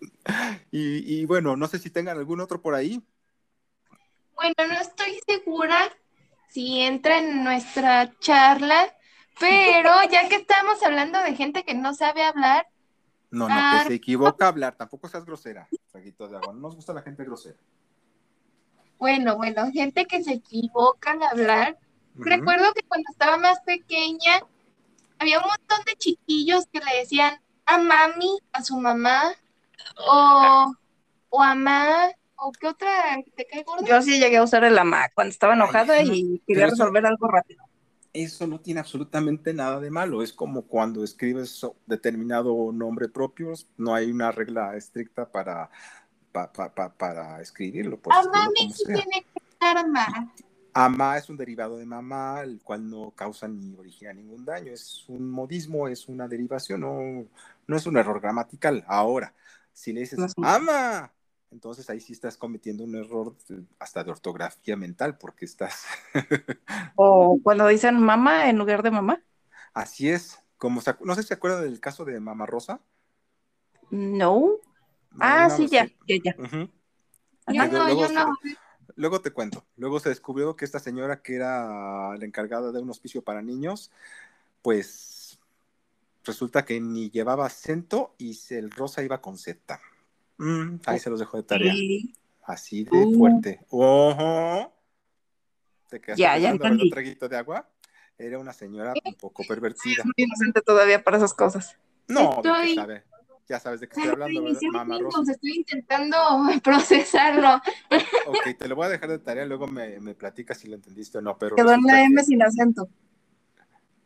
Y, 0.70 1.20
y 1.20 1.24
bueno, 1.26 1.56
no 1.56 1.66
sé 1.68 1.78
si 1.78 1.90
tengan 1.90 2.18
algún 2.18 2.40
otro 2.40 2.60
por 2.62 2.74
ahí. 2.74 3.02
Bueno, 4.34 4.54
no 4.68 4.80
estoy 4.80 5.20
segura 5.26 5.90
si 6.48 6.80
entra 6.80 7.18
en 7.18 7.44
nuestra 7.44 8.16
charla, 8.18 8.94
pero 9.38 9.90
ya 10.10 10.28
que 10.28 10.36
estamos 10.36 10.82
hablando 10.82 11.20
de 11.22 11.34
gente 11.34 11.64
que 11.64 11.74
no 11.74 11.94
sabe 11.94 12.22
hablar, 12.24 12.66
No, 13.30 13.50
no, 13.50 13.66
que 13.68 13.80
se 13.80 13.94
equivoca 13.94 14.48
hablar, 14.48 14.76
tampoco 14.76 15.08
seas 15.08 15.24
grosera, 15.24 15.70
traguito 15.90 16.28
de 16.28 16.36
agua. 16.36 16.52
No 16.54 16.60
nos 16.60 16.76
gusta 16.76 16.92
la 16.94 17.02
gente 17.02 17.24
grosera. 17.24 17.58
bueno, 18.98 19.36
bueno, 19.36 19.70
gente 19.72 20.06
que 20.06 20.22
se 20.22 20.32
equivoca 20.34 21.12
al 21.12 21.22
hablar. 21.22 21.78
Recuerdo 22.14 22.72
que 22.74 22.82
cuando 22.84 23.10
estaba 23.10 23.36
más 23.38 23.60
pequeña, 23.62 24.40
había 25.18 25.38
un 25.40 25.46
montón 25.46 25.84
de 25.86 25.96
chiquillos 25.96 26.66
que 26.72 26.80
le 26.80 26.98
decían 27.00 27.40
a 27.66 27.78
mami, 27.78 28.38
a 28.52 28.62
su 28.62 28.76
mamá, 28.78 29.32
o, 29.98 30.74
o 31.30 31.42
a 31.42 31.54
ma, 31.54 32.08
o 32.36 32.52
qué 32.52 32.66
otra 32.68 32.90
te 33.36 33.46
cae 33.46 33.62
gorda. 33.62 33.86
Yo 33.86 34.02
sí 34.02 34.18
llegué 34.18 34.36
a 34.38 34.42
usar 34.42 34.64
el 34.64 34.76
ama 34.78 35.08
cuando 35.14 35.30
estaba 35.30 35.54
enojada 35.54 35.94
Ay, 35.94 36.10
y 36.12 36.38
quería 36.46 36.66
eso- 36.66 36.76
resolver 36.76 37.06
algo 37.06 37.28
rápido. 37.28 37.62
Eso 38.12 38.46
no 38.46 38.60
tiene 38.60 38.78
absolutamente 38.78 39.52
nada 39.52 39.80
de 39.80 39.90
malo. 39.90 40.22
Es 40.22 40.32
como 40.32 40.62
cuando 40.62 41.02
escribes 41.02 41.66
determinado 41.86 42.70
nombre 42.72 43.08
propio, 43.08 43.52
no 43.76 43.92
hay 43.92 44.12
una 44.12 44.30
regla 44.30 44.76
estricta 44.76 45.28
para, 45.28 45.68
pa- 46.30 46.52
pa- 46.52 46.72
pa- 46.72 46.92
para 46.92 47.40
escribirlo. 47.40 47.98
A 48.10 48.20
escribirlo 48.20 48.32
mami 48.44 48.54
como 48.60 48.72
sí 48.74 48.84
sea. 48.84 48.94
tiene 48.96 49.22
que 49.32 49.38
estar 49.50 49.88
ma. 49.88 50.32
Ama 50.76 51.18
es 51.18 51.28
un 51.28 51.36
derivado 51.36 51.76
de 51.76 51.86
mamá, 51.86 52.40
el 52.42 52.60
cual 52.62 52.88
no 52.88 53.10
causa 53.12 53.48
ni 53.48 53.74
origina 53.76 54.12
ningún 54.12 54.44
daño. 54.44 54.72
Es 54.72 55.04
un 55.08 55.28
modismo, 55.28 55.88
es 55.88 56.08
una 56.08 56.28
derivación, 56.28 56.82
no, 56.82 57.26
no 57.66 57.76
es 57.76 57.86
un 57.86 57.96
error 57.96 58.20
gramatical. 58.20 58.84
Ahora, 58.86 59.34
si 59.72 59.92
le 59.92 60.00
dices 60.00 60.18
No 60.18 60.26
es 60.26 60.34
un- 60.36 60.44
ama, 60.46 61.12
entonces 61.50 61.88
ahí 61.90 62.00
sí 62.00 62.12
estás 62.12 62.36
cometiendo 62.36 62.84
un 62.84 62.94
error 62.96 63.36
de- 63.48 63.64
hasta 63.78 64.02
de 64.04 64.10
ortografía 64.10 64.76
mental, 64.76 65.18
porque 65.18 65.44
estás. 65.44 65.84
O 66.96 67.38
cuando 67.42 67.66
dicen 67.66 68.00
mamá 68.00 68.48
en 68.48 68.58
lugar 68.58 68.82
de 68.82 68.90
mamá. 68.90 69.22
Así 69.72 70.08
es. 70.08 70.38
Como 70.56 70.80
se 70.80 70.94
no 71.00 71.14
sé 71.14 71.22
si 71.22 71.28
se 71.28 71.34
acuerdan 71.34 71.62
del 71.64 71.80
caso 71.80 72.04
de 72.04 72.18
Mamá 72.20 72.46
Rosa. 72.46 72.80
No. 73.90 74.58
Ah, 75.20 75.48
sí, 75.50 75.68
ya, 75.68 75.86
ya, 76.06 76.16
ya. 76.22 76.36
Yo 76.36 77.68
no, 77.68 77.84
luego 77.84 78.02
yo 78.02 78.08
se- 78.08 78.14
no. 78.14 78.38
Luego 78.96 79.20
te 79.20 79.30
cuento. 79.32 79.64
Luego 79.76 79.98
se 80.00 80.08
descubrió 80.08 80.56
que 80.56 80.64
esta 80.64 80.78
señora, 80.78 81.20
que 81.22 81.34
era 81.36 82.16
la 82.16 82.24
encargada 82.24 82.70
de 82.72 82.80
un 82.80 82.90
hospicio 82.90 83.22
para 83.22 83.42
niños, 83.42 83.90
pues 84.62 84.86
resulta 86.24 86.64
que 86.64 86.80
ni 86.80 87.10
llevaba 87.10 87.46
acento 87.46 88.14
y 88.18 88.38
el 88.50 88.70
rosa 88.70 89.02
iba 89.02 89.20
con 89.20 89.36
Z. 89.38 89.80
Mm, 90.38 90.76
ahí 90.86 90.98
se 90.98 91.10
los 91.10 91.20
dejo 91.20 91.36
de 91.36 91.42
tarea. 91.42 91.72
Sí. 91.72 92.14
Así 92.44 92.84
de 92.84 92.90
Uh. 92.92 93.18
fuerte. 93.18 93.60
Ojo. 93.70 94.72
¿Te 95.88 96.00
quedaste 96.00 96.22
Ya, 96.22 96.36
ya 96.38 96.52
verdad, 96.52 96.76
traguito 96.90 97.28
de 97.28 97.36
agua? 97.36 97.68
Era 98.18 98.38
una 98.38 98.52
señora 98.52 98.92
un 99.04 99.14
poco 99.14 99.42
pervertida. 99.46 100.02
Muy 100.04 100.14
inocente 100.16 100.60
todavía 100.62 101.02
para 101.02 101.16
esas 101.18 101.34
cosas. 101.34 101.76
No. 102.08 102.40
Ya 103.46 103.60
sabes 103.60 103.80
de 103.80 103.88
qué 103.88 103.96
estoy 104.00 104.10
hablando, 104.12 104.42
¿verdad? 104.42 104.58
Mamá 104.72 104.98
Rosa. 104.98 105.32
Estoy 105.32 105.52
intentando 105.56 106.16
procesarlo. 106.64 107.56
Ok, 108.26 108.56
te 108.58 108.68
lo 108.68 108.76
voy 108.76 108.86
a 108.86 108.88
dejar 108.88 109.10
de 109.10 109.18
tarea, 109.18 109.44
luego 109.44 109.66
me, 109.66 110.00
me 110.00 110.14
platicas 110.14 110.58
si 110.58 110.68
lo 110.68 110.76
entendiste 110.76 111.18
o 111.18 111.20
no, 111.20 111.36
pero 111.36 111.54
Quedó 111.56 111.72
en 111.74 111.82
la 111.82 111.94
que- 111.94 112.04
M 112.04 112.24
sin 112.24 112.42
acento. 112.42 112.88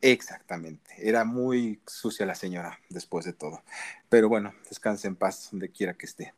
Exactamente, 0.01 0.95
era 0.99 1.25
muy 1.25 1.81
sucia 1.87 2.25
la 2.25 2.35
señora 2.37 2.79
después 2.89 3.25
de 3.25 3.33
todo. 3.33 3.63
Pero 4.09 4.29
bueno, 4.29 4.55
descanse 4.69 5.09
en 5.09 5.17
paz 5.17 5.49
donde 5.51 5.71
quiera 5.71 5.95
que 5.95 6.07
esté. 6.07 6.35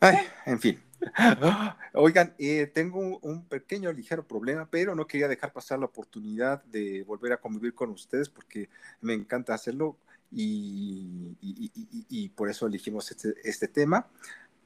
Ay, 0.00 0.16
en 0.46 0.60
fin. 0.60 0.82
Oigan, 1.94 2.34
eh, 2.38 2.66
tengo 2.66 3.18
un, 3.22 3.44
pequeño, 3.46 3.92
ligero 3.92 4.26
problema, 4.26 4.68
pero 4.70 4.94
no 4.94 5.06
quería 5.06 5.28
dejar 5.28 5.52
pasar 5.52 5.78
la 5.78 5.86
oportunidad 5.86 6.62
de 6.64 7.02
volver 7.04 7.32
a 7.32 7.38
convivir 7.40 7.74
con 7.74 7.90
ustedes 7.90 8.28
porque 8.28 8.68
me 9.00 9.14
encanta 9.14 9.54
hacerlo 9.54 9.96
y, 10.30 11.36
y- 11.40 11.72
y- 11.74 11.88
y- 11.90 12.06
y 12.08 12.28
por 12.28 12.50
eso 12.50 12.66
elegimos 12.66 13.10
este, 13.10 13.34
este 13.42 13.68
tema. 13.68 14.06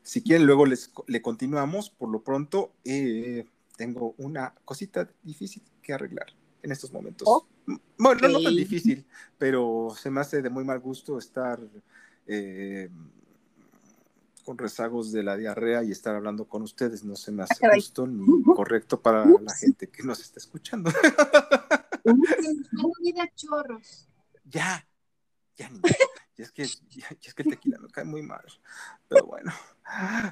Si 0.03 0.23
quieren, 0.23 0.47
luego 0.47 0.67
les, 0.67 0.91
le 1.07 1.23
continuamos. 1.23 1.91
Por 1.91 2.11
lo 2.11 2.23
pronto, 2.23 2.73
eh, 2.85 3.47
tengo 3.77 4.15
una 4.19 4.55
cosita 4.65 5.09
difícil 5.23 5.63
que 5.83 5.93
arreglar 5.93 6.27
en 6.65 6.73
estos 6.73 6.93
momentos. 6.93 7.29
Oh. 7.31 7.47
Bueno, 7.99 8.29
no 8.29 8.41
tan 8.43 8.53
Ok. 8.53 8.59
difícil, 8.59 9.07
pero 9.39 9.95
se 9.97 10.11
me 10.11 10.21
hace 10.21 10.43
de 10.43 10.51
muy 10.51 10.65
mal 10.65 10.81
gusto 10.81 11.19
estar 11.19 11.61
eh, 12.27 12.91
con 14.45 14.59
rezagos 14.59 15.13
de 15.13 15.23
la 15.23 15.37
diarrea 15.37 15.85
y 15.85 15.91
estar 15.93 16.15
hablando 16.15 16.47
con 16.47 16.63
ustedes. 16.63 17.05
No 17.05 17.17
se 17.17 17.33
me 17.33 17.43
hace 17.45 17.61
Caray. 17.61 17.81
justo 17.81 18.07
ni 18.07 18.43
correcto 18.43 19.01
para 19.01 19.25
la 19.25 19.31
Ups. 19.33 19.61
gente 19.61 19.89
que 19.89 20.03
nos 20.03 20.21
está 20.21 20.39
escuchando. 20.41 20.91
No 22.05 22.91
chorros. 23.37 24.09
ya, 24.45 24.87
ya. 25.57 25.71
Y 26.37 26.43
es 26.43 26.51
que, 26.53 26.63
y 26.91 27.01
es 27.27 27.35
que 27.35 27.43
el 27.43 27.49
tequila 27.51 27.79
me 27.79 27.89
cae 27.89 28.05
muy 28.05 28.23
mal. 28.23 28.45
Pero 29.09 29.27
bueno, 29.27 29.53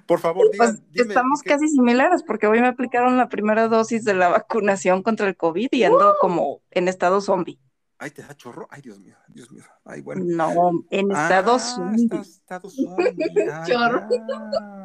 por 0.06 0.18
favor, 0.18 0.50
digan, 0.50 0.68
Pues 0.76 0.92
dime, 0.92 1.08
estamos 1.08 1.42
¿qué- 1.42 1.50
casi 1.50 1.68
similares 1.68 2.22
porque 2.22 2.46
hoy 2.46 2.60
me 2.60 2.68
aplicaron 2.68 3.16
la 3.16 3.28
primera 3.28 3.68
dosis 3.68 4.04
de 4.04 4.14
la 4.14 4.28
vacunación 4.28 5.02
contra 5.02 5.28
el 5.28 5.36
COVID 5.36 5.68
y 5.70 5.84
ando 5.84 6.14
como 6.20 6.60
en 6.70 6.88
estado 6.88 7.20
zombie. 7.20 7.58
Ay, 7.98 8.10
te 8.10 8.22
da 8.22 8.34
chorro. 8.36 8.66
Ay, 8.68 8.82
Dios 8.82 8.98
mío, 8.98 9.14
Dios 9.28 9.52
mío. 9.52 9.62
Ay, 9.84 10.00
bueno. 10.00 10.24
No, 10.26 10.72
en 10.90 11.12
Ah, 11.12 11.22
Estados 11.22 11.78
Unidos. 11.78 12.26
Estados 12.28 12.76
Unidos. 12.78 13.48
Ah, 13.52 13.64
Chorro. 13.64 14.08
ya. 14.10 14.81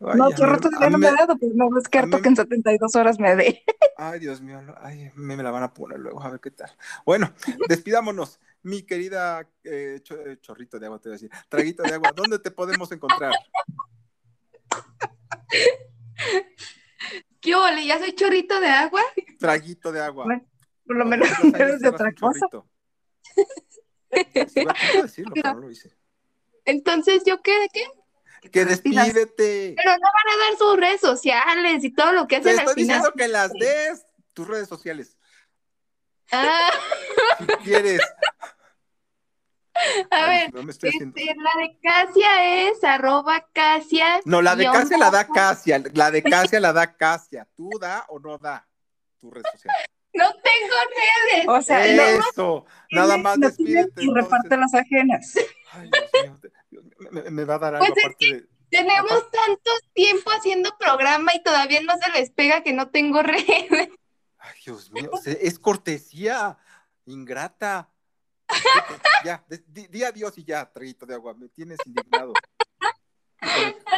Ay, 0.00 0.16
No, 0.18 0.24
a 0.26 0.34
chorro 0.34 0.54
mí- 0.54 0.60
todavía 0.60 0.86
a 0.86 0.90
no 0.90 0.98
me 0.98 1.06
ha 1.08 1.12
dado, 1.12 1.36
pues 1.38 1.52
no 1.54 1.68
descarto 1.70 2.16
mí- 2.16 2.22
que 2.22 2.28
en 2.28 2.36
72 2.36 2.94
horas 2.96 3.18
me 3.18 3.36
dé. 3.36 3.62
Ay, 3.96 4.20
Dios 4.20 4.40
mío, 4.40 4.60
ay, 4.80 5.10
me, 5.14 5.36
me 5.36 5.42
la 5.42 5.50
van 5.50 5.62
a 5.62 5.72
poner 5.72 5.98
luego, 6.00 6.22
a 6.22 6.30
ver 6.30 6.40
qué 6.40 6.50
tal. 6.50 6.70
Bueno, 7.06 7.32
despidámonos, 7.68 8.40
mi 8.62 8.82
querida 8.82 9.48
eh, 9.62 10.00
cho- 10.02 10.18
eh, 10.20 10.38
chorrito 10.40 10.78
de 10.78 10.86
agua, 10.86 10.98
te 11.00 11.08
voy 11.08 11.14
a 11.14 11.18
decir, 11.20 11.30
traguito 11.48 11.82
de 11.82 11.94
agua, 11.94 12.10
¿dónde 12.14 12.38
te 12.38 12.50
podemos 12.50 12.90
encontrar? 12.92 13.32
¿Qué 17.40 17.54
ole? 17.54 17.86
¿Ya 17.86 17.98
soy 17.98 18.14
chorrito 18.14 18.58
de 18.60 18.68
agua? 18.68 19.02
Traguito 19.38 19.92
de 19.92 20.00
agua. 20.00 20.24
Bueno, 20.24 20.44
Por 20.86 20.96
lo 20.96 21.04
menos 21.04 21.28
eres 21.54 21.80
de 21.80 21.88
otra 21.88 22.12
cosa. 22.14 22.46
pero 25.34 25.54
no 25.54 25.60
lo 25.60 25.70
hice. 25.70 25.94
Entonces, 26.64 27.22
¿yo 27.26 27.42
qué? 27.42 27.58
de 27.60 27.68
qué? 27.72 27.84
Que 28.44 28.64
te 28.64 28.64
despídete. 28.66 29.74
Pero 29.76 29.90
no 29.92 30.06
van 30.12 30.34
a 30.34 30.44
dar 30.48 30.58
sus 30.58 30.76
redes 30.76 31.00
sociales 31.00 31.82
y 31.84 31.90
todo 31.92 32.12
lo 32.12 32.26
que 32.28 32.40
Te 32.40 32.50
hacen 32.50 32.60
al 32.60 32.66
estoy 32.68 32.82
final. 32.82 32.98
diciendo 32.98 33.12
que 33.16 33.28
las 33.28 33.52
des, 33.52 34.06
tus 34.32 34.46
redes 34.46 34.68
sociales, 34.68 35.16
Ah, 36.32 36.70
si 37.38 37.46
quieres. 37.64 38.00
a 40.10 40.16
Ay, 40.24 40.50
ver, 40.50 40.54
no 40.64 40.70
este, 40.70 40.90
la 40.90 41.50
de 41.60 41.78
Casia 41.82 42.68
es 42.68 42.82
arroba 42.84 43.46
Casia. 43.52 44.20
No, 44.24 44.40
la 44.40 44.56
de 44.56 44.64
Casia 44.64 44.96
la 44.98 45.10
da. 45.10 45.26
Casia, 45.26 45.82
la 45.92 46.10
de 46.10 46.22
Casia 46.22 46.60
la 46.60 46.72
da 46.72 46.94
Casia. 46.96 47.46
¿Tú 47.54 47.70
da 47.80 48.04
o 48.08 48.18
no 48.20 48.38
da 48.38 48.66
tu 49.20 49.30
red 49.30 49.42
social? 49.52 49.74
No 50.14 50.26
tengo 50.32 50.76
redes. 51.34 51.48
O 51.48 51.60
sea, 51.62 51.78
no, 51.94 52.02
Eso, 52.30 52.66
nada 52.92 53.16
más 53.16 53.36
no 53.36 53.48
despídete. 53.48 54.04
y 54.04 54.08
reparte 54.14 54.54
entonces. 54.54 54.72
las 54.72 54.74
ajenas. 54.82 55.34
Ay, 55.74 55.90
Dios 55.90 56.40
mío, 56.70 56.82
me, 57.10 57.30
me 57.30 57.44
va 57.44 57.54
a 57.54 57.58
dar 57.58 57.74
algo 57.74 57.86
Pues 57.86 57.98
es 57.98 58.04
aparte 58.04 58.34
de. 58.34 58.48
Tenemos 58.70 59.30
tanto 59.30 59.70
tiempo 59.92 60.30
haciendo 60.32 60.76
programa 60.78 61.32
y 61.34 61.42
todavía 61.42 61.80
no 61.82 61.92
se 61.96 62.10
les 62.18 62.30
pega 62.30 62.62
que 62.62 62.72
no 62.72 62.90
tengo 62.90 63.22
redes. 63.22 63.88
Ay, 64.38 64.54
Dios 64.64 64.90
mío, 64.90 65.10
es 65.24 65.58
cortesía, 65.58 66.58
ingrata. 67.06 67.90
Ya, 69.24 69.44
di, 69.68 69.86
di 69.86 70.04
adiós 70.04 70.36
y 70.38 70.44
ya, 70.44 70.70
traguito 70.70 71.06
de 71.06 71.14
agua, 71.14 71.34
me 71.34 71.48
tienes 71.48 71.78
indignado. 71.86 72.32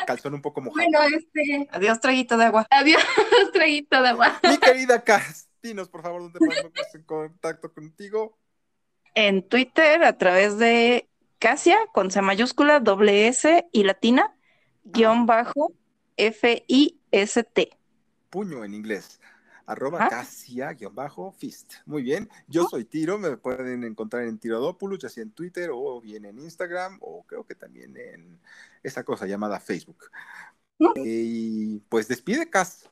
Calzón 0.07 0.35
un 0.35 0.43
poco 0.43 0.61
mojado. 0.61 0.87
Bueno, 0.89 1.17
este, 1.17 1.69
Adiós, 1.71 2.01
traguito 2.01 2.37
de 2.37 2.45
agua. 2.45 2.67
adiós, 2.71 3.03
traguito 3.53 4.03
de 4.03 4.09
agua. 4.09 4.39
Mi 4.43 4.59
querida 4.59 5.03
Cas, 5.03 5.49
dinos 5.63 5.89
por 5.89 6.03
favor 6.03 6.23
dónde 6.23 6.39
podemos 6.39 6.73
en 6.95 7.03
contacto 7.05 7.73
contigo. 7.73 8.39
En 9.15 9.49
Twitter, 9.49 10.05
a 10.05 10.17
través 10.19 10.59
de 10.59 11.09
Casia, 11.39 11.79
con 11.93 12.11
C 12.11 12.23
mayúscula, 12.23 12.81
doble 12.81 13.29
S 13.29 13.67
y 13.73 13.85
latina, 13.85 14.35
guion 14.85 15.27
bajo, 15.27 15.73
F-I-S-T. 16.17 17.71
puño 18.31 18.65
en 18.65 18.75
inglés. 18.75 19.21
Arroba 19.67 20.05
Ah. 20.05 20.09
Casia-Fist. 20.09 21.75
Muy 21.87 22.03
bien. 22.03 22.29
Yo 22.47 22.69
soy 22.69 22.85
Tiro, 22.85 23.19
me 23.19 23.37
pueden 23.37 23.83
encontrar 23.83 24.23
en 24.25 24.39
Tirodópolis, 24.39 25.01
ya 25.01 25.09
sea 25.09 25.25
en 25.25 25.33
Twitter 25.33 25.71
o 25.73 26.01
bien 26.01 26.25
en 26.25 26.39
Instagram, 26.39 26.99
o 27.01 27.25
creo 27.25 27.45
que 27.45 27.55
también 27.57 27.97
en 27.97 28.39
esa 28.83 29.03
cosa 29.03 29.27
llamada 29.27 29.59
Facebook. 29.59 30.11
Mm. 30.79 30.93
Y 31.05 31.79
pues 31.89 32.07
despide, 32.09 32.49
Cas. 32.49 32.89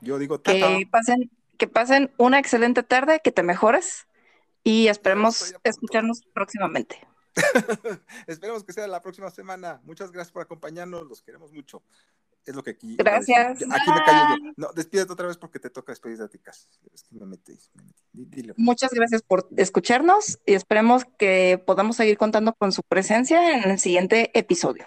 Yo 0.00 0.18
digo, 0.18 0.40
tata. 0.40 0.78
Que 0.78 0.86
pasen, 0.90 1.30
que 1.58 1.66
pasen 1.66 2.10
una 2.16 2.38
excelente 2.38 2.82
tarde, 2.82 3.20
que 3.22 3.32
te 3.32 3.42
mejores 3.42 4.06
y 4.66 4.88
esperemos 4.88 5.54
escucharnos 5.62 6.22
próximamente. 6.34 6.98
Esperemos 8.26 8.64
que 8.64 8.72
sea 8.72 8.88
la 8.88 9.00
próxima 9.00 9.30
semana. 9.30 9.80
Muchas 9.84 10.10
gracias 10.10 10.32
por 10.32 10.42
acompañarnos, 10.42 11.06
los 11.06 11.22
queremos 11.22 11.52
mucho. 11.52 11.84
Es 12.44 12.56
lo 12.56 12.64
que 12.64 12.70
aquí. 12.70 12.96
Gracias. 12.96 13.62
Aquí 13.62 13.90
me 13.90 14.04
callo 14.04 14.36
yo. 14.36 14.52
No, 14.56 14.72
despídete 14.72 15.12
otra 15.12 15.28
vez 15.28 15.36
porque 15.36 15.60
te 15.60 15.70
toca 15.70 15.92
despedirte 15.92 16.24
a 16.24 16.28
ti. 16.28 16.40
Muchas 18.56 18.90
gracias 18.90 19.22
por 19.22 19.48
escucharnos 19.56 20.40
y 20.44 20.54
esperemos 20.54 21.04
que 21.16 21.62
podamos 21.64 21.94
seguir 21.94 22.18
contando 22.18 22.52
con 22.52 22.72
su 22.72 22.82
presencia 22.82 23.62
en 23.62 23.70
el 23.70 23.78
siguiente 23.78 24.36
episodio. 24.36 24.84